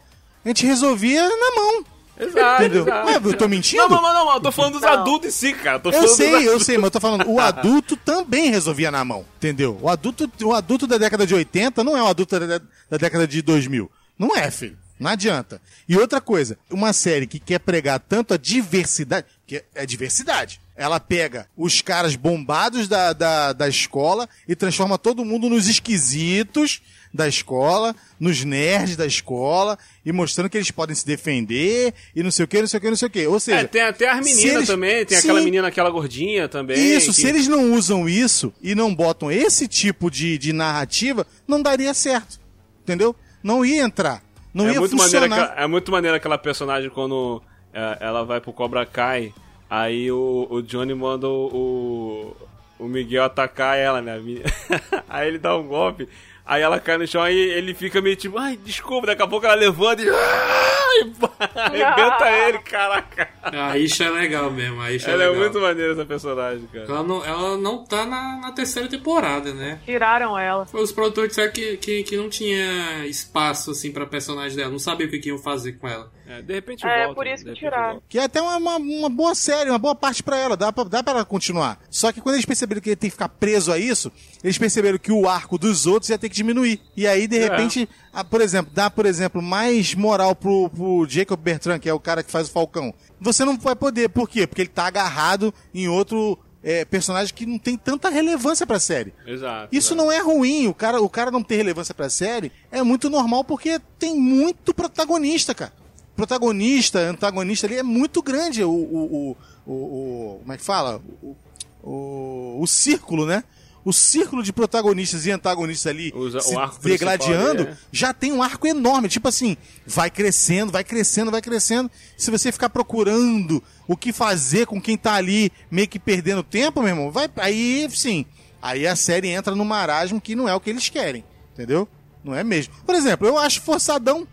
[0.45, 1.85] a gente resolvia na mão.
[2.19, 2.83] Exato, Entendeu?
[2.83, 3.07] exato.
[3.09, 3.83] Ué, eu tô mentindo?
[3.83, 4.89] Não, não, não, não, eu tô falando dos Não.
[4.91, 5.81] adultos em si, cara.
[5.83, 9.25] Eu dos sei, eu sei, mas eu tô falando, o adulto também resolvia na mão,
[9.37, 9.79] entendeu?
[9.81, 12.59] O adulto, o adulto da década de 80 não é o adulto da,
[12.91, 13.91] da década de 2000.
[14.19, 14.77] Não é, filho.
[15.01, 15.61] Não adianta.
[15.89, 20.61] E outra coisa, uma série que quer pregar tanto a diversidade, que é diversidade.
[20.77, 26.81] Ela pega os caras bombados da, da, da escola e transforma todo mundo nos esquisitos
[27.15, 32.31] da escola, nos nerds da escola, e mostrando que eles podem se defender, e não
[32.31, 33.27] sei o que, não sei o que, não sei o que.
[33.27, 35.29] Ou seja, É, tem até as meninas eles- também, tem Sim.
[35.29, 36.77] aquela menina, aquela gordinha também.
[36.79, 41.27] Isso, que- se eles não usam isso e não botam esse tipo de, de narrativa,
[41.47, 42.41] não daria certo.
[42.83, 43.15] Entendeu?
[43.43, 44.23] Não ia entrar.
[44.55, 45.27] Não é ia muito funcionar.
[45.27, 47.43] aquela- é muito maneiro aquela personagem quando
[47.75, 49.33] é, ela vai pro Cobra Kai,
[49.69, 52.35] aí o, o Johnny manda o,
[52.79, 54.19] o, o Miguel atacar ela, né?
[55.09, 56.09] aí ele dá um golpe,
[56.45, 59.47] aí ela cai no chão, aí ele fica meio tipo, ai, desculpa, daqui a pouco
[59.47, 60.09] ela levanta e.
[60.11, 61.13] ai,
[61.55, 63.29] Arrebenta ele, caraca.
[63.43, 65.43] A Isha é legal mesmo, a Isha Ela é é legal.
[65.43, 66.85] muito maneira essa personagem, cara.
[66.85, 69.81] Ela não, ela não tá na, na terceira temporada, né?
[69.85, 70.67] Tiraram ela.
[70.67, 74.71] Foi os produtores disseram que, que, que não tinha espaço, assim, pra personagem dela.
[74.71, 76.11] Não sabia o que, que iam fazer com ela.
[76.39, 77.15] É, de repente É, volta.
[77.15, 78.03] por isso de que tiraram.
[78.09, 80.85] Que é até uma, uma, uma boa série, uma boa parte pra ela, dá pra,
[80.85, 81.79] dá pra ela continuar.
[81.91, 84.11] Só que quando eles perceberam que ele tem que ficar preso a isso,
[84.43, 86.81] eles perceberam que o arco dos outros ia ter que diminuir.
[86.97, 87.43] E aí, de É.
[87.49, 91.93] repente, ah, por exemplo, dá, por exemplo, mais moral pro, pro Jacob Bertrand, que é
[91.95, 92.95] o cara que faz o Falcão.
[93.21, 94.47] Você não vai poder, por quê?
[94.47, 99.13] Porque ele tá agarrado em outro é, personagem que não tem tanta relevância pra série.
[99.27, 99.69] Exato.
[99.75, 99.97] Isso exato.
[99.97, 103.43] não é ruim, o cara, o cara não ter relevância pra série é muito normal
[103.45, 105.73] porque tem muito protagonista, cara.
[106.17, 108.71] Protagonista, antagonista ali é muito grande o.
[108.71, 109.37] o,
[109.67, 111.01] o, o, como é que fala?
[111.23, 111.37] O,
[111.83, 113.43] o, o círculo, né?
[113.85, 117.77] O círculo de protagonistas e antagonistas ali Usa- se o arco degladiando é.
[117.91, 119.09] já tem um arco enorme.
[119.09, 121.91] Tipo assim, vai crescendo, vai crescendo, vai crescendo.
[122.17, 126.81] Se você ficar procurando o que fazer com quem tá ali meio que perdendo tempo,
[126.81, 127.29] meu irmão, vai.
[127.37, 128.25] Aí sim.
[128.61, 131.25] Aí a série entra no marasmo que não é o que eles querem.
[131.53, 131.89] Entendeu?
[132.23, 132.73] Não é mesmo.
[132.87, 134.29] Por exemplo, eu acho forçadão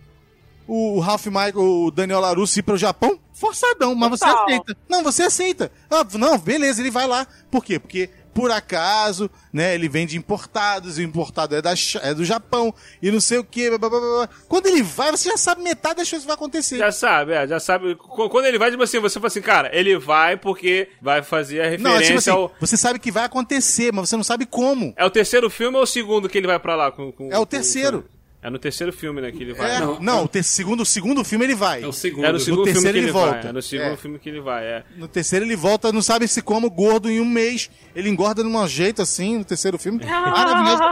[0.70, 4.44] o Ralph Michael, o Daniel LaRusso ir pro Japão, forçadão, mas você Total.
[4.46, 4.78] aceita.
[4.88, 5.72] Não, você aceita.
[5.90, 7.26] Ah, não, beleza, ele vai lá.
[7.50, 7.80] Por quê?
[7.80, 12.74] Porque por acaso, né, ele vende importados, e o importado é, da, é do Japão,
[13.02, 13.44] e não sei o
[13.80, 14.30] blá.
[14.48, 16.78] Quando ele vai, você já sabe metade das coisas que vai acontecer.
[16.78, 17.96] Já sabe, é, já sabe.
[17.96, 21.60] Qu- Quando ele vai, tipo assim, você fala assim, cara, ele vai porque vai fazer
[21.60, 22.54] a Não, referência é tipo assim, ao.
[22.62, 24.94] você sabe que vai acontecer, mas você não sabe como.
[24.96, 26.92] É o terceiro filme ou o segundo que ele vai pra lá?
[26.92, 28.06] Com, com- É o com- terceiro.
[28.42, 29.76] É no terceiro filme, né, que ele vai.
[29.76, 31.84] É, Não, não, o te- segundo, segundo filme ele vai.
[31.84, 32.24] É o segundo.
[32.26, 33.32] É no segundo filme terceiro que ele, ele vai.
[33.34, 33.48] volta.
[33.50, 33.98] É no segundo É.
[33.98, 34.84] filme que ele vai, é.
[34.96, 37.70] No terceiro ele volta, não sabe se como, gordo em um mês.
[37.94, 40.00] Ele engorda de um jeito assim, no terceiro filme.
[40.08, 40.84] Maravilhoso.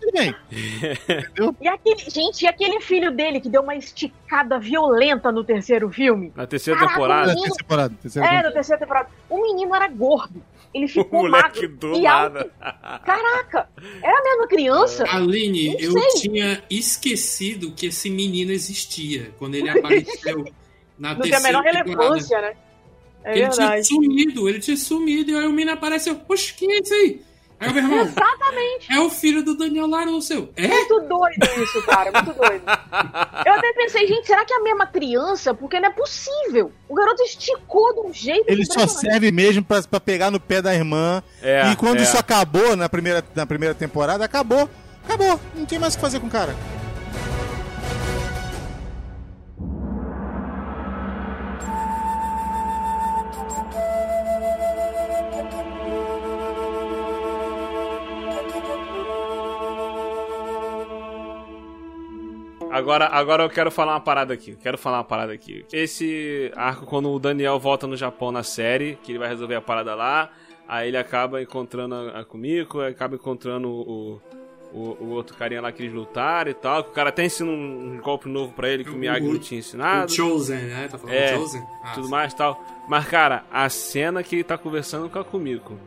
[0.00, 0.34] Tudo bem.
[1.60, 6.32] E aquele, gente, e aquele filho dele que deu uma esticada violenta no terceiro filme?
[6.34, 7.26] Na terceira Caraca, temporada.
[7.34, 7.42] menino.
[7.42, 7.94] Terceira temporada.
[8.00, 8.48] Terceira É, temporada.
[8.48, 9.08] na terceira temporada.
[9.28, 10.42] O menino era gordo.
[10.72, 12.40] Ele ficou moleque magro do e nada.
[12.60, 13.04] alto.
[13.04, 13.68] Caraca,
[14.02, 15.04] era a mesma criança?
[15.08, 20.44] Aline, eu tinha esquecido que esse menino existia quando ele apareceu
[20.98, 22.02] na Não tem a terceira menor temporada.
[22.04, 22.56] relevância, né?
[23.22, 23.86] É ele tinha verdade.
[23.86, 27.20] sumido, ele tinha sumido, e aí o menino apareceu, poxa, quem é isso aí?
[27.60, 28.90] Aí o meu irmão, Exatamente.
[28.90, 30.48] é o filho do Daniel Larusso.
[30.56, 30.66] É?
[30.66, 32.10] Muito doido isso, cara.
[32.10, 32.64] Muito doido.
[33.44, 35.52] Eu até pensei, gente, será que é a mesma criança?
[35.52, 36.72] Porque não é possível.
[36.88, 40.62] O garoto esticou de um jeito Ele só serve mesmo pra, pra pegar no pé
[40.62, 41.22] da irmã.
[41.42, 42.02] É, e quando é.
[42.02, 44.68] isso acabou na primeira, na primeira temporada, acabou.
[45.04, 45.38] Acabou.
[45.54, 46.56] Não tem mais o que fazer com o cara.
[62.80, 64.56] Agora, agora eu quero falar uma parada aqui.
[64.62, 65.64] Quero falar uma parada aqui.
[65.72, 69.60] Esse arco, quando o Daniel volta no Japão na série, que ele vai resolver a
[69.60, 70.30] parada lá,
[70.68, 74.20] aí ele acaba encontrando a, a Kumiko, acaba encontrando o,
[74.72, 76.80] o, o outro carinha lá que eles lutaram e tal.
[76.80, 79.38] O cara até ensina um, um golpe novo pra ele que o, Miyagi O- não
[79.38, 80.12] tinha O ensinado.
[80.12, 80.88] Chosen, né?
[80.90, 81.62] Tá falando É, Chosen?
[81.84, 82.10] Ah, tudo sim.
[82.10, 82.64] mais e tal.
[82.88, 85.78] Mas, cara, a cena que ele tá conversando com a Kumiko.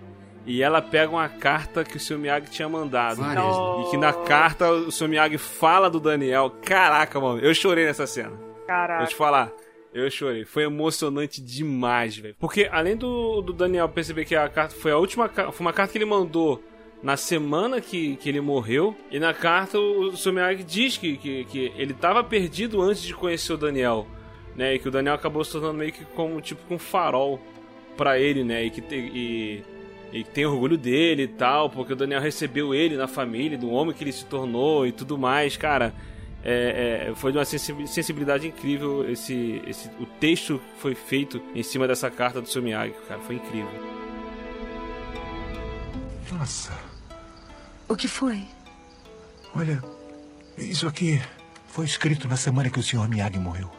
[0.46, 3.18] E ela pega uma carta que o seu Miyagi tinha mandado.
[3.18, 3.88] Várias.
[3.88, 6.52] E que na carta o seu Miyagi fala do Daniel.
[6.64, 8.32] Caraca, mano, eu chorei nessa cena.
[8.32, 9.06] Vou Caraca.
[9.06, 9.52] te falar.
[9.94, 10.44] Eu chorei.
[10.44, 12.36] Foi emocionante demais, velho.
[12.40, 15.92] Porque além do, do Daniel perceber que a carta foi a última foi uma carta
[15.92, 16.62] que ele mandou
[17.02, 18.96] na semana que, que ele morreu.
[19.10, 23.14] E na carta o seu Miyagi diz que, que, que ele tava perdido antes de
[23.14, 24.08] conhecer o Daniel.
[24.58, 24.76] Né?
[24.76, 27.40] E que o Daniel acabou se tornando meio que como tipo com um farol
[27.96, 28.66] pra ele, né?
[28.66, 29.64] E que e,
[30.14, 33.70] e que tem orgulho dele e tal, porque o Daniel recebeu ele na família, do
[33.72, 35.94] homem que ele se tornou e tudo mais, cara.
[36.46, 41.42] É, é, foi de uma sensi- sensibilidade incrível esse, esse o texto que foi feito
[41.56, 43.72] em cima dessa carta do seu Miyagi, cara, foi incrível.
[46.32, 46.72] Nossa,
[47.88, 48.44] O que foi?
[49.56, 49.82] olha,
[50.58, 51.22] isso aqui
[51.68, 53.08] Foi escrito na semana que o Sr.
[53.10, 53.70] Miyagi morreu.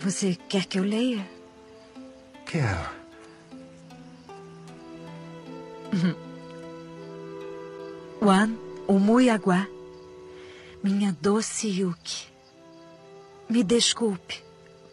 [0.00, 1.24] Você quer que eu leia?
[2.44, 3.03] Quero.
[8.20, 8.56] Wan
[8.88, 9.66] Umuyaguá,
[10.82, 12.26] minha doce Yuki.
[13.48, 14.42] Me desculpe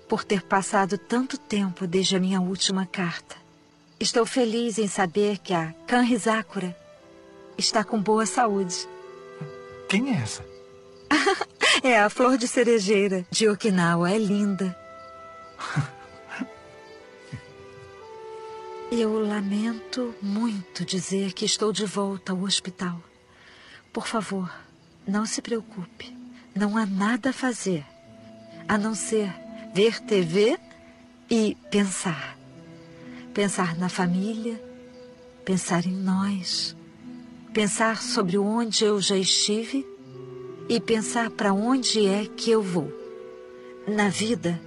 [0.08, 3.36] por ter passado tanto tempo desde a minha última carta.
[4.00, 6.76] Estou feliz em saber que a Kanrizakura
[7.58, 8.88] está com boa saúde.
[9.88, 10.44] Quem é essa?
[11.84, 14.12] É a flor de cerejeira de Okinawa.
[14.12, 14.78] É linda.
[18.94, 23.02] Eu lamento muito dizer que estou de volta ao hospital.
[23.94, 24.54] Por favor,
[25.08, 26.14] não se preocupe.
[26.54, 27.86] Não há nada a fazer
[28.68, 29.34] a não ser
[29.74, 30.60] ver TV
[31.30, 32.38] e pensar.
[33.34, 34.62] Pensar na família,
[35.46, 36.76] pensar em nós,
[37.54, 39.88] pensar sobre onde eu já estive
[40.68, 42.92] e pensar para onde é que eu vou.
[43.88, 44.62] Na vida,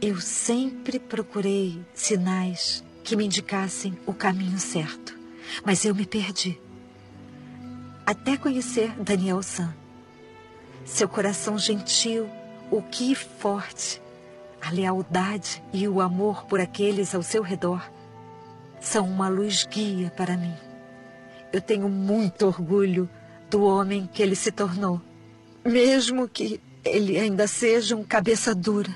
[0.00, 5.14] eu sempre procurei sinais que me indicassem o caminho certo,
[5.64, 6.60] mas eu me perdi.
[8.06, 9.74] Até conhecer Daniel San.
[10.84, 12.28] Seu coração gentil,
[12.70, 14.00] o que forte,
[14.60, 17.82] a lealdade e o amor por aqueles ao seu redor
[18.80, 20.54] são uma luz guia para mim.
[21.52, 23.08] Eu tenho muito orgulho
[23.50, 25.00] do homem que ele se tornou,
[25.64, 28.90] mesmo que ele ainda seja um cabeça dura.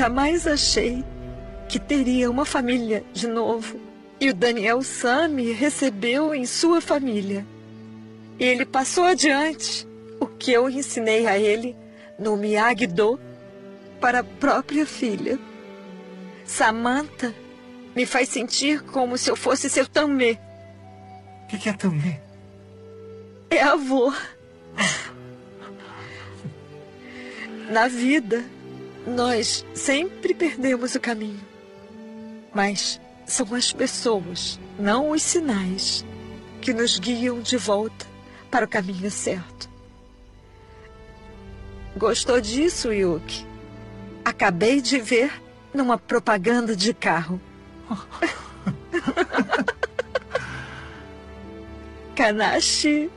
[0.00, 1.04] Jamais achei
[1.68, 3.78] que teria uma família de novo.
[4.18, 7.46] E o Daniel Sam me recebeu em sua família.
[8.38, 9.86] Ele passou adiante
[10.18, 11.76] o que eu ensinei a ele
[12.18, 13.20] no Miyagi-Do
[14.00, 15.38] para a própria filha.
[16.46, 17.34] Samantha
[17.94, 20.38] me faz sentir como se eu fosse seu tamê.
[21.44, 22.18] O que, que é tamê?
[23.50, 24.10] É avô.
[27.70, 28.42] Na vida,
[29.10, 31.40] nós sempre perdemos o caminho.
[32.54, 36.04] Mas são as pessoas, não os sinais,
[36.60, 38.06] que nos guiam de volta
[38.50, 39.68] para o caminho certo.
[41.96, 43.44] Gostou disso, Yuki?
[44.24, 45.42] Acabei de ver
[45.74, 47.40] numa propaganda de carro.
[52.14, 53.10] Kanashi.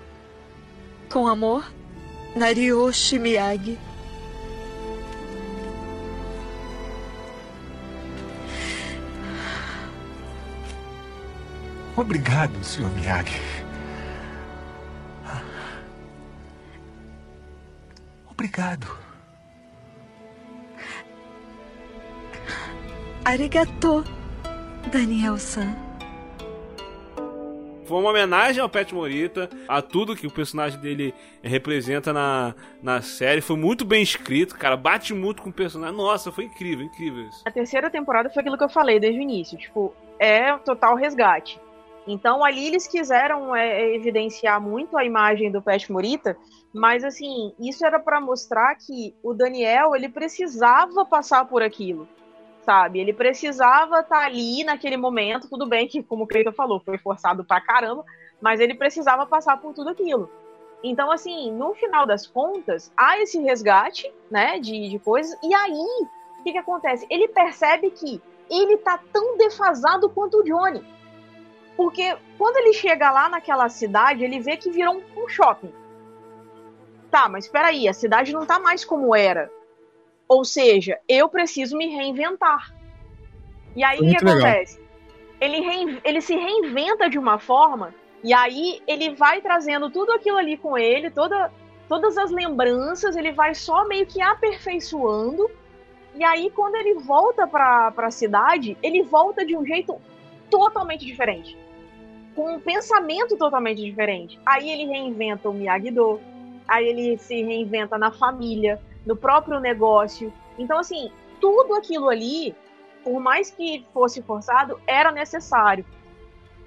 [1.12, 1.72] Com amor,
[2.36, 3.78] Narioshi Miyagi.
[11.96, 12.90] Obrigado, Sr.
[12.90, 13.40] Miyagi.
[18.30, 18.88] Obrigado.
[23.24, 24.04] Arigato,
[24.92, 25.76] Daniel-san.
[27.86, 33.02] Foi uma homenagem ao Pet Morita, a tudo que o personagem dele representa na, na
[33.02, 33.40] série.
[33.40, 34.76] Foi muito bem escrito, cara.
[34.76, 35.96] Bate muito com o personagem.
[35.96, 37.44] Nossa, foi incrível, incrível isso.
[37.46, 39.58] A terceira temporada foi aquilo que eu falei desde o início.
[39.58, 41.60] Tipo, é total resgate.
[42.06, 46.36] Então ali eles quiseram é, evidenciar muito a imagem do Pet Morita,
[46.74, 52.08] mas assim, isso era para mostrar que o Daniel, ele precisava passar por aquilo
[52.64, 53.00] sabe?
[53.00, 56.98] Ele precisava estar tá ali naquele momento, tudo bem que, como o Cleiton falou, foi
[56.98, 58.04] forçado pra caramba,
[58.42, 60.30] mas ele precisava passar por tudo aquilo.
[60.84, 66.08] Então, assim, no final das contas, há esse resgate, né, de, de coisas, e aí,
[66.40, 67.06] o que, que acontece?
[67.10, 70.84] Ele percebe que ele tá tão defasado quanto o Johnny.
[71.76, 75.74] Porque quando ele chega lá naquela cidade, ele vê que virou um, um shopping.
[77.10, 79.52] Tá, mas espera aí, a cidade não tá mais como era.
[80.28, 82.74] Ou seja, eu preciso me reinventar.
[83.76, 84.82] E aí o que acontece?
[85.40, 87.94] Ele, ele se reinventa de uma forma,
[88.24, 91.52] e aí ele vai trazendo tudo aquilo ali com ele, toda,
[91.90, 95.50] todas as lembranças, ele vai só meio que aperfeiçoando.
[96.16, 100.00] E aí, quando ele volta para a cidade, ele volta de um jeito
[100.54, 101.58] totalmente diferente.
[102.36, 104.40] Com um pensamento totalmente diferente.
[104.46, 106.22] Aí ele reinventa o Miyagi-Do,
[106.68, 110.32] aí ele se reinventa na família, no próprio negócio.
[110.58, 112.56] Então, assim, tudo aquilo ali,
[113.04, 115.84] por mais que fosse forçado, era necessário.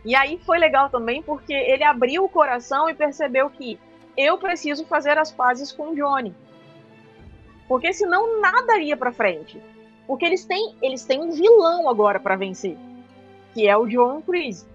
[0.05, 3.78] E aí foi legal também porque ele abriu o coração e percebeu que
[4.16, 6.34] eu preciso fazer as pazes com o Johnny.
[7.68, 9.61] Porque senão nada ia para frente.
[10.07, 12.76] Porque eles têm, eles têm um vilão agora para vencer,
[13.57, 14.68] que é o John Chris.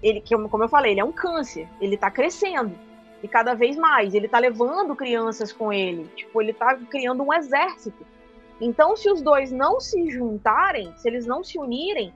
[0.00, 2.78] Ele, que, como eu falei, ele é um câncer, ele tá crescendo.
[3.20, 6.04] E cada vez mais, ele tá levando crianças com ele.
[6.14, 8.06] Tipo, ele tá criando um exército.
[8.60, 12.14] Então, se os dois não se juntarem, se eles não se unirem,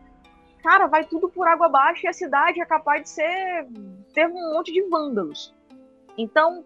[0.62, 3.66] cara, vai tudo por água abaixo e a cidade é capaz de ser.
[4.14, 5.53] ter um monte de vândalos.
[6.16, 6.64] Então,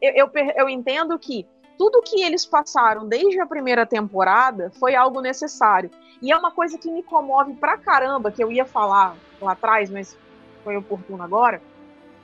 [0.00, 5.20] eu, eu, eu entendo que tudo que eles passaram desde a primeira temporada foi algo
[5.20, 5.90] necessário.
[6.22, 9.88] E é uma coisa que me comove pra caramba, que eu ia falar lá atrás,
[9.90, 10.16] mas
[10.62, 11.62] foi oportuno agora.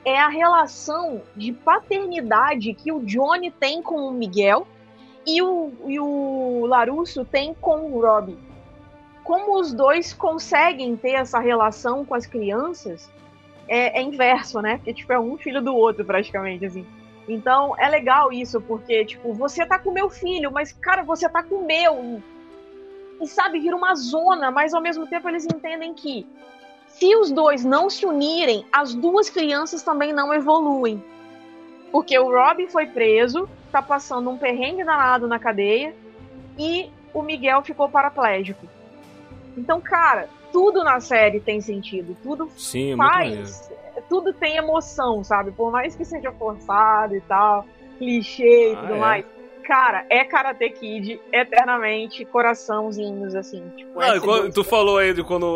[0.05, 4.67] É a relação de paternidade que o Johnny tem com o Miguel
[5.25, 8.37] e o, e o Larusso tem com o Robbie.
[9.23, 13.09] Como os dois conseguem ter essa relação com as crianças
[13.67, 14.77] é, é inverso, né?
[14.77, 16.85] Porque tipo, é um filho do outro, praticamente, assim.
[17.27, 21.43] Então é legal isso, porque, tipo, você tá com meu filho, mas, cara, você tá
[21.43, 22.23] com o meu.
[23.19, 26.25] E, sabe, vira uma zona, mas ao mesmo tempo eles entendem que
[26.87, 31.03] se os dois não se unirem, as duas crianças também não evoluem.
[31.91, 35.95] Porque o Robbie foi preso, tá passando um perrengue danado na cadeia,
[36.57, 38.67] e o Miguel ficou paraplégico.
[39.55, 43.71] Então, cara, tudo na série tem sentido, tudo Sim, é faz,
[44.09, 45.51] tudo tem emoção, sabe?
[45.51, 47.65] Por mais que seja forçado e tal,
[47.97, 48.99] clichê e Ah, tudo é.
[48.99, 49.25] mais.
[49.67, 53.61] Cara, é Karate Kid eternamente, coraçãozinhos, assim.
[53.75, 55.49] Tipo, Não, quando- tu falou aí de quando o,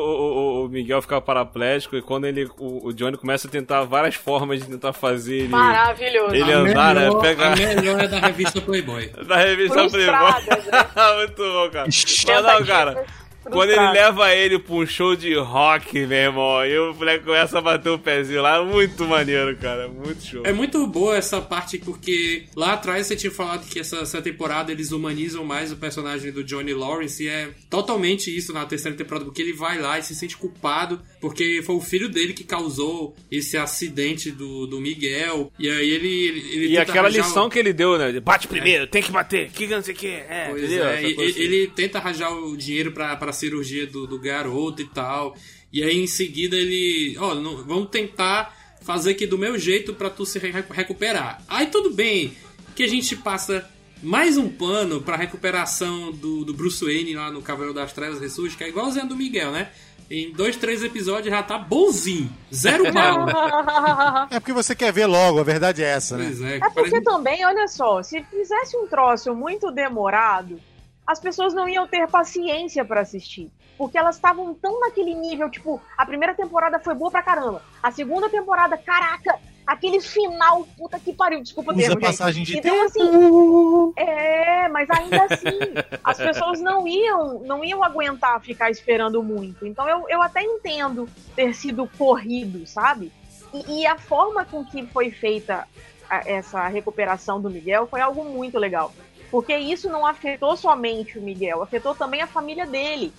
[0.64, 4.16] o- o Miguel ficava paraplégico e quando ele, o, o Johnny começa a tentar várias
[4.16, 6.36] formas de tentar fazer ele, Maravilhoso.
[6.36, 7.01] ele A andar, né?
[7.05, 9.07] melhor- Pegar A melhor é da revista Playboy.
[9.26, 10.05] da revista Playboy.
[10.05, 10.88] Né?
[11.18, 11.86] muito bom, cara.
[11.86, 13.05] Mas não, cara.
[13.52, 17.58] Quando ele leva ele pra um show de rock, meu irmão, e o moleque começa
[17.58, 19.88] a bater o pezinho lá, é muito maneiro, cara.
[19.88, 20.41] Muito show.
[20.45, 24.72] É muito boa essa parte porque lá atrás você tinha falado que essa, essa temporada
[24.72, 29.26] eles humanizam mais o personagem do Johnny Lawrence e é totalmente isso na terceira temporada,
[29.26, 33.16] porque ele vai lá e se sente culpado porque foi o filho dele que causou
[33.32, 36.08] esse acidente do, do Miguel e aí ele.
[36.08, 38.20] ele, ele E aquela lição o- que ele deu, né?
[38.20, 40.08] Bate primeiro, tem que bater, que não sei o que.
[40.08, 40.88] É, Pois entendeu?
[40.88, 41.41] é, e- coisa assim.
[41.41, 45.36] ele tenta arranjar o dinheiro pra, pra cirurgia do, do garoto e tal.
[45.74, 50.10] E aí em seguida ele, ó, não- vamos tentar fazer aqui do meu jeito pra
[50.10, 51.42] tu se re- recuperar.
[51.48, 52.34] Aí tudo bem
[52.76, 53.70] que a gente passa
[54.04, 58.58] mais um pano pra recuperação do, do Bruce Wayne lá no Cavaleiro das Trevas Ressurge,
[58.58, 59.70] que é igualzinho a do Miguel, né?
[60.10, 62.30] Em dois, três episódios já tá bonzinho.
[62.54, 63.28] Zero mal.
[64.30, 66.26] É porque você quer ver logo, a verdade é essa, né?
[66.26, 70.60] pois é, É porque parece- também, olha só, se fizesse um troço muito demorado,
[71.12, 73.51] as pessoas não iam ter paciência pra assistir.
[73.78, 77.62] Porque elas estavam tão naquele nível, tipo, a primeira temporada foi boa pra caramba.
[77.82, 82.05] A segunda temporada, caraca, aquele final, puta que pariu, desculpa Usa termo, gente.
[82.09, 82.86] passagem de Então, tempo.
[82.86, 85.57] assim, é, mas ainda assim,
[86.03, 89.66] as pessoas não iam, não iam aguentar ficar esperando muito.
[89.66, 93.12] Então eu, eu até entendo ter sido corrido, sabe?
[93.53, 95.68] E, e a forma com que foi feita
[96.09, 98.93] a- essa recuperação do Miguel foi algo muito legal.
[99.32, 103.12] Porque isso não afetou somente o Miguel, afetou também a família dele.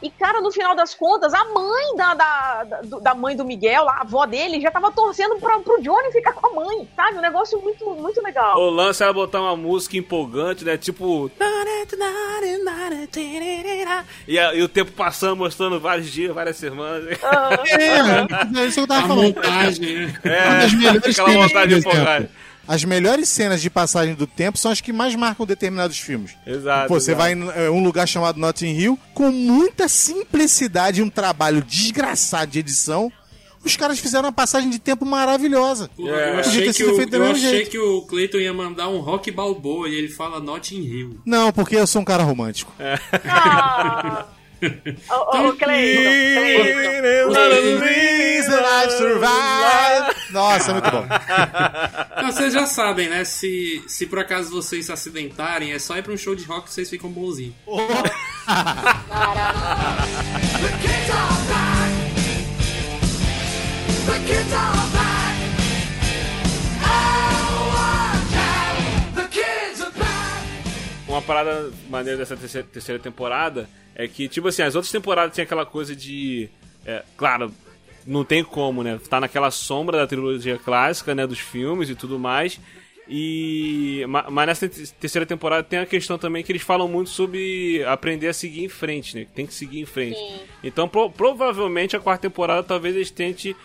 [0.00, 2.64] E, cara, no final das contas, a mãe da, da,
[3.02, 6.46] da, mãe do Miguel, a avó dele, já tava torcendo pra, pro Johnny ficar com
[6.46, 7.18] a mãe, sabe?
[7.18, 8.56] Um negócio muito, muito legal.
[8.60, 10.76] O lance era botar uma música empolgante, né?
[10.76, 11.28] Tipo.
[14.28, 17.18] E, a- e o tempo passando, mostrando vários dias, várias semanas.
[17.76, 19.24] É, é isso que eu tava a falando.
[19.34, 20.20] montagem, né?
[20.22, 21.74] É, das melhores aquela cenas, vontade
[22.68, 26.32] As melhores cenas de passagem do tempo são as que mais marcam determinados filmes.
[26.46, 26.88] Exato.
[26.88, 27.18] Pô, você exato.
[27.18, 32.52] vai em é, um lugar chamado Notting Hill, com muita simplicidade e um trabalho desgraçado
[32.52, 33.10] de edição,
[33.64, 35.90] os caras fizeram uma passagem de tempo maravilhosa.
[35.98, 36.02] É.
[36.02, 37.70] Eu achei, ter que sido o, eu achei jeito.
[37.70, 41.20] que o Clayton ia mandar um rock balboa e ele fala Notting Hill.
[41.24, 42.72] Não, porque eu sou um cara romântico.
[43.24, 44.26] Ah!
[45.10, 47.32] Ô, ô, ô, Cleiton, Cleiton.
[50.30, 51.06] Nossa, muito bom.
[52.18, 53.24] Então, vocês já sabem, né?
[53.24, 56.64] Se, se por acaso vocês se acidentarem, é só ir pra um show de rock
[56.64, 57.54] que vocês ficam bonzinhos.
[71.18, 75.66] Uma parada maneira dessa terceira, temporada é que, tipo assim, as outras temporadas tinha aquela
[75.66, 76.48] coisa de.
[76.86, 77.52] é, claro,
[78.06, 79.00] não tem como, né?
[79.10, 81.26] Tá naquela sombra da trilogia clássica, né?
[81.26, 82.60] Dos filmes e tudo mais.
[83.08, 84.04] E.
[84.08, 87.82] ma- Mas nessa te- terceira temporada tem a questão também que eles falam muito sobre
[87.84, 89.26] aprender a seguir em frente, né?
[89.34, 90.18] Tem que seguir em frente.
[90.62, 93.56] Então, pro- provavelmente a quarta temporada talvez eles tentem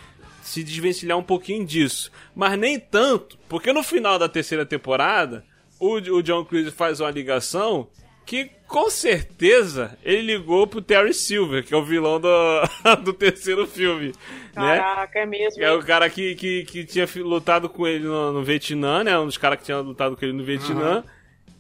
[0.42, 2.12] se desvencilhar um pouquinho disso.
[2.36, 5.46] Mas nem tanto, porque no final da terceira temporada,
[5.86, 7.88] o, o John Cruise faz uma ligação
[8.26, 12.30] que com certeza ele ligou pro Terry Silver, que é o vilão do,
[13.04, 14.14] do terceiro filme.
[14.56, 14.78] né?
[14.78, 15.60] Caraca, é mesmo.
[15.60, 19.18] Que é o cara que, que, que tinha lutado com ele no, no Vietnã, né?
[19.20, 21.04] Um dos caras que tinha lutado com ele no Vietnã.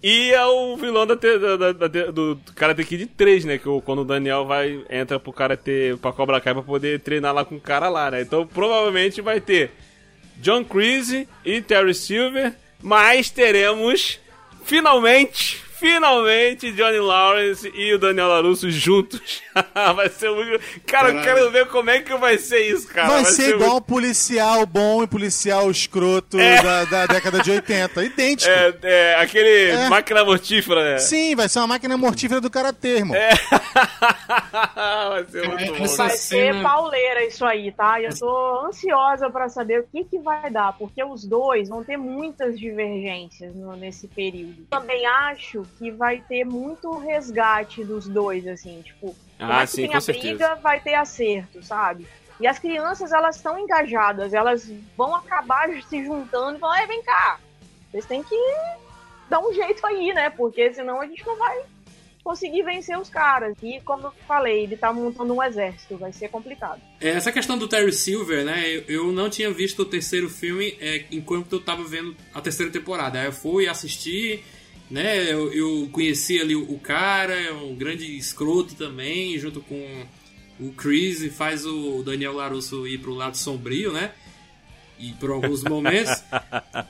[0.01, 3.57] E é o vilão da, da- da- do Karate Kid 3, né?
[3.57, 7.33] Que o- quando o Daniel vai, entra pro Karate, pra Cobra Kai pra poder treinar
[7.33, 8.21] lá com o cara lá, né?
[8.21, 9.71] Então provavelmente vai ter
[10.37, 12.53] John Creasy e Terry Silver,
[12.83, 14.19] mas teremos
[14.65, 19.41] finalmente, finalmente Johnny Lawrence e o Daniel LaRusso juntos.
[19.95, 20.63] vai ser muito...
[20.85, 23.09] Cara, eu quero ver como é que vai ser isso, cara.
[23.09, 28.01] vai, ser, igual muito- policial bom e policial escroto da, da década de 80.
[28.05, 28.49] Idêntico.
[28.49, 29.89] É, é, aquele É.
[29.89, 30.97] máquina mortífera, né?
[30.99, 33.15] Sim, vai ser uma máquina mortífera do karatê, irmão.
[33.17, 33.31] É.
[35.09, 35.83] vai ser muito bom.
[35.83, 38.01] Essa Vai ser pauleira isso aí, tá?
[38.01, 41.97] Eu tô ansiosa pra saber o que, que vai dar, porque os dois vão ter
[41.97, 44.65] muitas divergências no- nesse período.
[44.69, 49.93] Também acho que vai ter muito resgate dos dois, assim, tipo, Ah, que sim, tenha
[49.93, 50.27] com certeza.
[50.29, 52.07] briga, vai ter acerto, sabe?
[52.39, 57.03] E as crianças, elas estão engajadas, elas vão acabar se juntando e falar, "Ei, vem
[57.03, 57.39] cá,
[57.91, 58.35] vocês têm que
[59.29, 60.29] dar um jeito aí, né?
[60.29, 61.61] Porque senão a gente não vai
[62.23, 63.53] conseguir vencer os caras.
[63.61, 66.79] E como eu falei, ele tá montando um exército, vai ser complicado.
[67.01, 68.63] É, Essa questão do Terry Silver, né?
[68.69, 72.71] Eu, eu não tinha visto o terceiro filme é, enquanto eu tava vendo a terceira
[72.71, 73.19] temporada.
[73.19, 74.43] Aí eu fui assistir,
[74.89, 75.31] né?
[75.31, 80.05] Eu, eu conheci ali o, o cara, é um grande escroto também, junto com
[80.59, 84.11] o Chris, e faz o Daniel Larusso ir pro lado sombrio, né?
[84.99, 86.13] E por alguns momentos.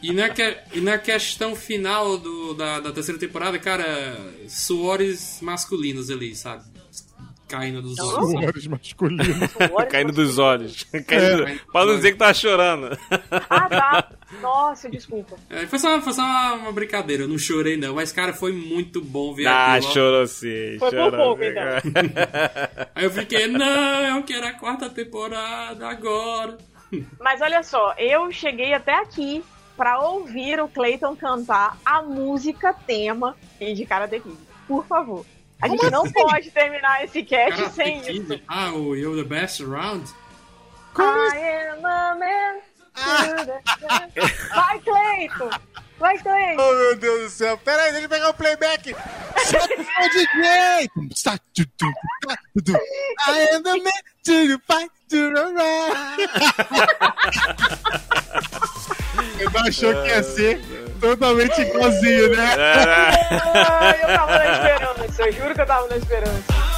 [0.01, 6.09] e, na que- e na questão final do, da, da terceira temporada, cara, suores masculinos
[6.09, 6.65] ali, sabe?
[7.53, 8.31] Caindo dos olhos.
[8.31, 9.27] Suores masculinos.
[9.91, 10.83] Caindo dos olhos.
[11.05, 11.47] Caindo...
[11.47, 11.59] É.
[11.71, 12.97] Pra não dizer que tá chorando.
[13.47, 14.09] Ah, tá.
[14.41, 15.35] Nossa, desculpa.
[15.51, 18.51] É, foi só, foi só uma, uma brincadeira, eu não chorei não, mas cara, foi
[18.51, 19.93] muito bom ver Ah, aquilo.
[19.93, 20.77] chorou sim.
[20.79, 21.49] Foi por chorou pouco, sim.
[21.49, 22.87] então.
[22.95, 26.57] Aí eu fiquei, não, eu quero a quarta temporada agora.
[27.19, 29.43] Mas olha só, eu cheguei até aqui
[29.77, 34.37] pra ouvir o Clayton cantar a música tema de Karate Kid.
[34.67, 35.23] Por favor.
[35.63, 38.39] A gente não pode terminar esse cast Karate sem isso.
[38.47, 40.09] Ah, o You're the Best Around?
[40.97, 42.59] I am a man.
[43.45, 45.49] the- Vai, Clayton!
[46.03, 46.61] Vai, Clayton!
[46.61, 47.57] Oh, meu Deus do céu.
[47.59, 48.93] Pera aí, deixa eu pegar o playback.
[52.53, 52.75] O DJ.
[53.25, 53.89] I am the man
[54.25, 56.29] to fight to the right.
[59.39, 60.61] Ele achou que ia ser
[60.99, 62.53] totalmente igualzinho, né?
[63.63, 66.72] Ai, eu tava na esperança, eu juro que eu tava na esperança.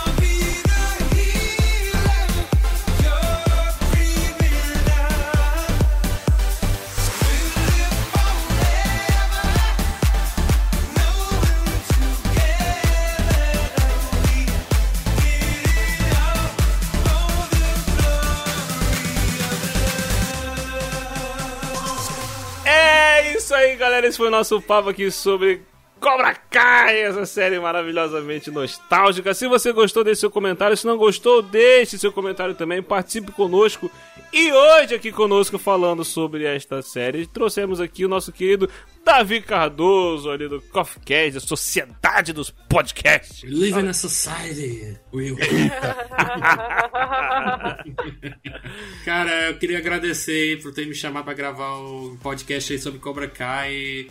[23.46, 24.08] Isso aí, galera.
[24.08, 25.62] Esse foi o nosso papo aqui sobre
[26.00, 29.34] Cobra Kai, essa série maravilhosamente nostálgica.
[29.34, 30.78] Se você gostou, deixe seu comentário.
[30.78, 32.84] Se não gostou, deixe seu comentário também.
[32.84, 33.90] Participe conosco.
[34.32, 38.70] E hoje, aqui conosco, falando sobre esta série, trouxemos aqui o nosso querido
[39.04, 43.44] Davi Cardoso, ali do Coffee Cast, da Sociedade dos Podcasts.
[43.44, 45.38] Live in a Society, Will.
[49.06, 53.28] Cara, eu queria agradecer por ter me chamado pra gravar o podcast aí sobre Cobra
[53.28, 54.08] Kai.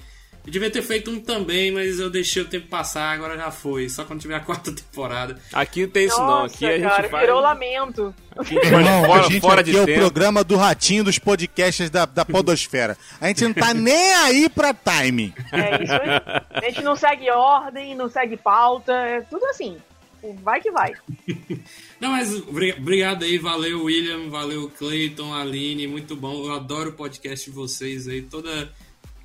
[0.46, 3.88] Eu devia ter feito um também, mas eu deixei o tempo passar, agora já foi.
[3.88, 5.40] Só quando tiver a quarta temporada.
[5.52, 7.24] Aqui não tem isso não, Nossa, aqui a gente faz...
[7.24, 8.14] virou lamento.
[8.36, 10.56] Aqui a gente faz Irmão, fora, a gente fora aqui de é o programa do
[10.56, 12.96] ratinho dos podcasts da, da podosfera.
[13.20, 15.32] A gente não tá nem aí pra time.
[15.50, 16.42] É isso aí.
[16.50, 19.78] A gente não segue ordem, não segue pauta, é tudo assim.
[20.42, 20.94] Vai que vai.
[22.00, 26.46] Não, mas obri- obrigado aí, valeu William, valeu Clayton, Aline, muito bom.
[26.46, 28.22] Eu adoro o podcast de vocês aí.
[28.22, 28.72] Toda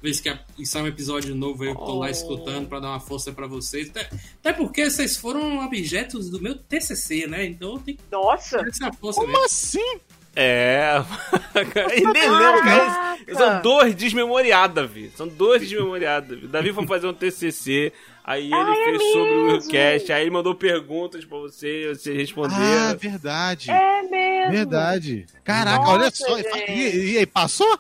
[0.02, 3.32] vez que a- sai um episódio novo eu tô lá escutando pra dar uma força
[3.32, 3.90] pra vocês.
[3.90, 4.10] Até,
[4.40, 7.46] até porque vocês foram objetos do meu TCC, né?
[7.46, 8.58] Então eu tenho que Nossa!
[8.68, 9.46] essa força Como mesmo.
[9.46, 10.00] assim?
[10.36, 10.94] É.
[11.98, 13.18] e nem lembro, cara.
[13.34, 15.12] São dois desmemoriados, Davi.
[15.16, 16.30] São dois desmemoriados.
[16.30, 16.48] Davi.
[16.48, 17.92] Davi foi fazer um TCC,
[18.24, 19.46] aí ele Ah, é fez sobre o?
[19.48, 22.56] Willcast, aí ele mandou perguntas pra você, você respondeu.
[22.58, 23.70] Ah, verdade.
[23.72, 24.52] É mesmo!
[24.52, 25.26] Verdade.
[25.44, 26.38] Caraca, Nossa, olha só.
[26.70, 27.78] E, e aí, passou?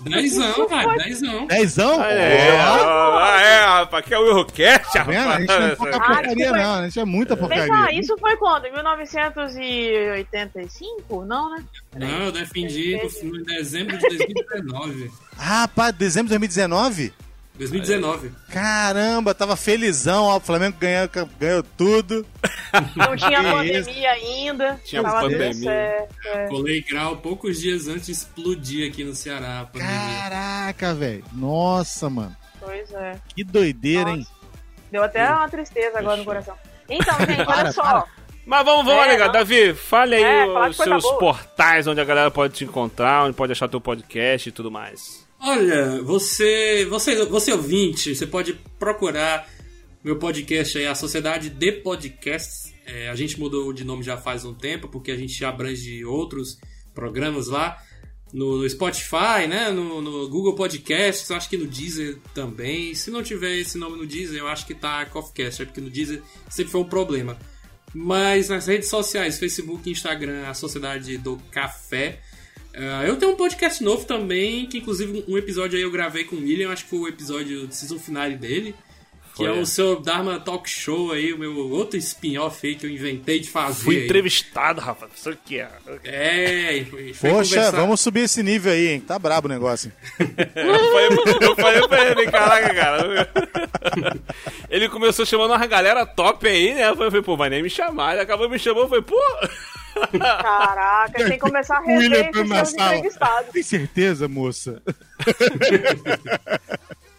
[0.00, 1.46] Dezão, cara, dezão.
[1.48, 2.00] Dezão?
[2.00, 5.02] Ah, é, ah, é, rapaz, que é o Willcast, Tá?
[5.02, 5.04] A
[5.40, 6.62] gente não é pouca Ah, porcaria, desculpa.
[6.62, 6.74] não.
[6.74, 7.66] A gente é muita porcaria.
[7.66, 8.66] cá, isso foi quando?
[8.66, 11.24] Em 1985?
[11.24, 11.64] Não, né?
[11.96, 15.10] Não, eu defendi no filme em dezembro de 2019.
[15.38, 17.12] Ah, pá, dezembro de 2019?
[17.56, 18.30] 2019.
[18.52, 21.08] Caramba, tava felizão, ó, o Flamengo ganhou,
[21.38, 22.26] ganhou tudo.
[22.94, 24.80] Não tinha Que pandemia ainda.
[24.84, 25.70] Tinha pandemia.
[25.70, 26.46] é.
[26.48, 29.60] Colei grau poucos dias antes de explodir aqui no Ceará.
[29.60, 29.90] a pandemia.
[30.22, 31.24] Caraca, velho.
[31.32, 32.36] Nossa, mano.
[32.60, 33.16] Pois é.
[33.34, 34.18] Que doideira, hein?
[34.18, 34.30] Nossa.
[34.92, 36.54] Deu até uma tristeza agora no coração.
[36.88, 37.82] Então, gente, Para, olha só.
[37.82, 38.04] para.
[38.46, 39.32] Mas vamos, vamos, É, não.
[39.32, 41.18] Davi, fale aí É, os seus boa.
[41.18, 45.25] portais onde a galera pode te encontrar, onde pode achar teu podcast e tudo mais.
[45.40, 49.48] Olha, você, você, você ouvinte, você pode procurar
[50.02, 52.72] meu podcast aí, a Sociedade de Podcasts.
[52.86, 56.58] É, a gente mudou de nome já faz um tempo, porque a gente abrange outros
[56.94, 57.76] programas lá.
[58.32, 59.70] No, Spotify, né?
[59.70, 62.94] No, no Google Podcasts, acho que no Deezer também.
[62.94, 65.90] Se não tiver esse nome no Deezer, eu acho que tá Coffeecast, é porque no
[65.90, 67.38] Deezer sempre foi um problema.
[67.94, 72.20] Mas nas redes sociais, Facebook Instagram, a Sociedade do Café.
[72.76, 76.36] Ah, eu tenho um podcast novo também, que inclusive um episódio aí eu gravei com
[76.36, 78.74] o William, acho que foi o episódio de season finale dele.
[79.34, 79.60] Que Foi, é é.
[79.60, 83.50] o seu Dharma Talk Show aí, o meu outro spin-off aí que eu inventei de
[83.50, 83.84] fazer.
[83.84, 84.04] Fui aí.
[84.04, 85.12] entrevistado, rapaz.
[85.14, 85.68] Isso aqui é.
[86.04, 87.70] É, foi, foi Poxa, conversar.
[87.72, 89.00] vamos subir esse nível aí, hein?
[89.00, 89.92] Tá brabo o negócio.
[90.56, 93.30] Eu falei, eu falei pra ele, caraca, cara.
[94.70, 96.88] Ele começou chamando uma galera top aí, né?
[96.88, 98.12] Eu falei, pô, vai nem me chamar.
[98.12, 99.20] Ele acabou me chamando, eu falei, pô.
[100.18, 103.52] Caraca, tem que começar a rever esses entrevistados.
[103.52, 104.82] Tem certeza, moça?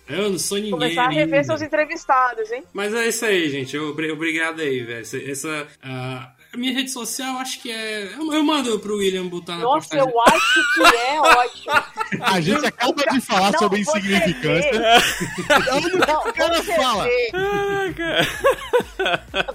[0.08, 0.72] Eu não sou ninguém.
[0.72, 1.44] Começar a rever ainda.
[1.44, 2.64] seus entrevistados, hein?
[2.74, 3.78] Mas é isso aí, gente.
[3.78, 5.02] Obrigado aí, velho.
[5.02, 8.14] Essa, a minha rede social acho que é.
[8.14, 11.74] Eu, eu mando pro William botar na Nossa, eu acho que é ótimo.
[12.22, 14.72] A gente acaba de falar não, sobre insignificância.
[14.72, 17.04] Olha é o que o cara fala.
[17.04, 17.32] Vê.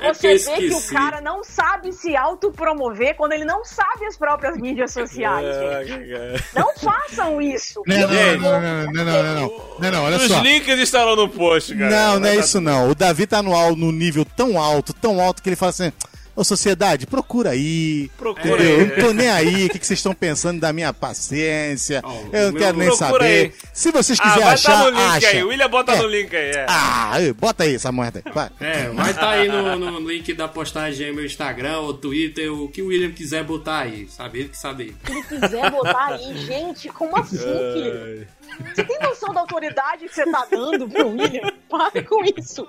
[0.02, 4.16] Você é vê que o cara não sabe se autopromover quando ele não sabe as
[4.16, 5.44] próprias mídias sociais.
[5.46, 7.82] É, não façam isso.
[7.86, 9.34] Não, não, não, não, não, não,
[9.78, 10.36] não, não, olha Os só.
[10.36, 11.90] Os links estarão no post, cara.
[11.90, 12.90] Não, não é isso não.
[12.90, 15.92] O Davi tá no, no nível tão alto, tão alto que ele fala assim.
[16.34, 18.10] Ô sociedade, procura aí.
[18.16, 18.70] Procura aí.
[18.80, 19.66] Eu não tô nem aí.
[19.66, 22.00] O que, que vocês estão pensando da minha paciência?
[22.02, 23.22] Ó, Eu não quero nem saber.
[23.24, 23.52] aí.
[23.74, 25.28] Se vocês Ah, quiserem vai achar, estar no link acha.
[25.28, 25.42] aí.
[25.44, 25.96] O William bota É.
[25.98, 26.50] no link aí.
[26.52, 26.66] É.
[26.68, 28.32] Ah, aí, bota aí essa merda aí.
[28.32, 28.48] Vai.
[28.60, 32.66] É, vai estar aí no, no link da postagem aí, meu Instagram ou Twitter, o
[32.68, 34.40] que o William quiser botar aí, sabe?
[34.40, 34.96] Ele que sabe.
[35.04, 38.26] Se ele quiser botar aí, gente, como assim, filho?
[38.74, 41.52] Você tem noção da autoridade que você tá dando pro William?
[41.68, 42.66] Pare com isso.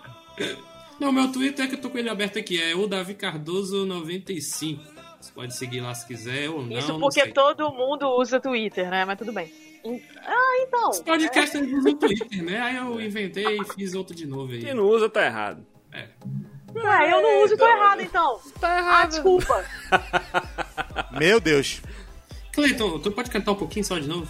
[1.00, 3.86] Não, meu Twitter é que eu tô com ele aberto aqui, é o Davi Cardoso
[3.86, 4.84] 95.
[5.20, 6.78] Você pode seguir lá se quiser ou não.
[6.78, 7.32] Isso não porque sei.
[7.32, 9.06] todo mundo usa Twitter, né?
[9.06, 9.52] Mas tudo bem.
[10.22, 10.90] Ah, então.
[10.92, 12.60] Esse podcast ele usa o Twitter, né?
[12.62, 14.60] Aí eu inventei e fiz outro de novo aí.
[14.60, 15.66] Quem não usa, tá errado.
[15.92, 16.08] É.
[16.76, 18.40] É, eu não uso e tô errado, então.
[18.60, 19.10] Tá Ah, errado.
[19.12, 19.66] desculpa.
[21.20, 21.82] Meu Deus.
[22.52, 24.28] Cleiton, tu pode cantar um pouquinho só de novo?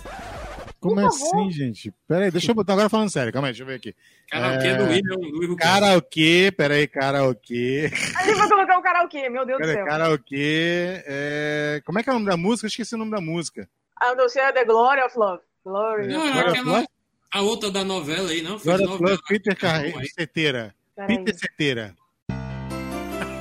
[0.80, 1.94] Como Por assim, gente?
[2.08, 3.32] Pera aí, deixa eu botar agora falando sério.
[3.32, 3.96] Calma aí, deixa eu ver aqui.
[4.30, 4.76] Karaokê É.
[4.78, 7.92] do William, do Will Karaokê, pera aí, karaokê.
[8.18, 9.86] Aí ele vai colocar o karaokê, meu Deus do Pera aí, céu.
[9.86, 11.04] karaokê.
[11.06, 11.82] É...
[11.86, 12.66] Como é que é o nome da música?
[12.66, 13.70] Eu esqueci o nome da música.
[14.02, 15.42] A não ser The Glory of Love.
[15.64, 16.08] Glory.
[16.08, 16.86] Não, é Glória aquela.
[17.32, 18.58] A outra da novela aí, não?
[18.58, 19.16] Glória novela.
[19.18, 20.08] Flor, Peter Tá Carreiro, aí.
[20.10, 20.76] Ceteira.
[20.96, 21.18] Peraí.
[21.18, 21.96] Peter Ceteira.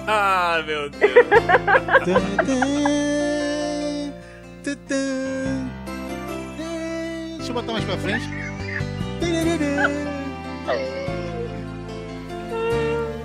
[0.06, 1.12] Ah, meu Deus.
[7.36, 8.24] Deixa eu botar mais pra frente.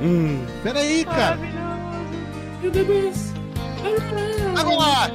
[0.01, 1.37] Hum, peraí, cara.
[4.57, 5.11] Agora!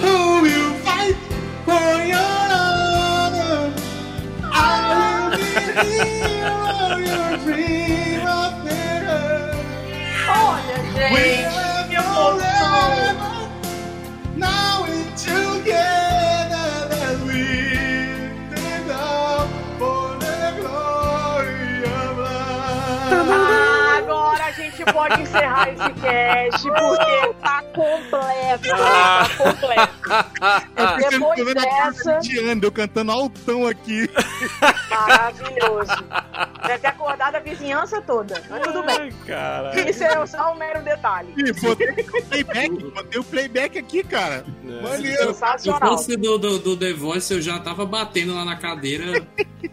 [0.00, 1.16] Who will fight
[1.64, 2.18] for your
[2.50, 3.72] honor?
[4.42, 4.54] I
[4.94, 5.44] will be
[5.92, 9.24] here, your dream of better.
[10.28, 11.48] Olha, gente.
[14.36, 15.97] Now we're together
[24.92, 28.68] pode encerrar esse cast, porque tá completo.
[28.68, 31.10] Tá completo.
[31.10, 34.08] Depois dessa, Indiano, eu cantando altão aqui.
[34.90, 35.90] maravilhoso.
[36.66, 38.96] Deve ter acordado a vizinhança toda, mas tudo bem.
[39.00, 39.88] Ai, cara.
[39.90, 41.32] Isso é só um mero detalhe.
[41.36, 44.44] Ih, botei o playback, botei o playback aqui, cara.
[44.62, 45.16] Maneiro.
[45.18, 45.80] Se eu Sensacional.
[45.90, 49.26] fosse do, do, do The Voice, eu já tava batendo lá na cadeira.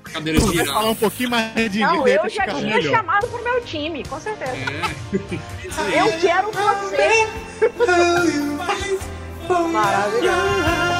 [0.03, 0.73] cadeira Vou girava.
[0.79, 2.95] falar um pouquinho mais de Não, eu já tinha melhor.
[2.97, 4.51] chamado pro meu time, com certeza.
[4.51, 4.95] É.
[5.13, 7.27] Eu quero você.
[9.71, 10.94] Maravilhoso.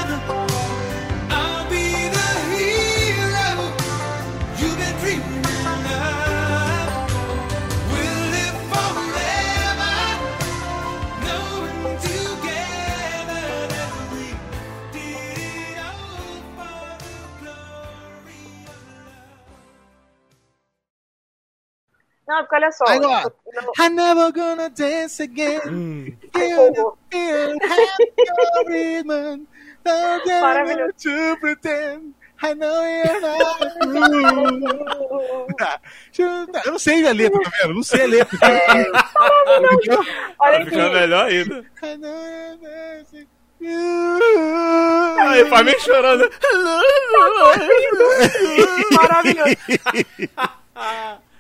[22.28, 22.86] Não, porque olha só.
[22.86, 23.32] Agora.
[23.54, 25.62] eu- I'm never gonna dance again.
[25.68, 26.18] Hum.
[26.34, 26.98] Feel your
[28.68, 29.46] rhythm.
[29.84, 30.94] Don't get Maravilhoso.
[31.04, 33.62] to pretend I know you're not
[36.66, 37.74] Eu não sei a letra, tá vendo?
[37.76, 38.38] Não sei a letra.
[40.40, 40.94] Olha Vai ficar aqui.
[40.96, 41.66] melhor ainda.
[41.84, 43.28] I know you're not
[45.22, 46.30] Aí, pra mim chorando.
[48.92, 49.58] Maravilhoso.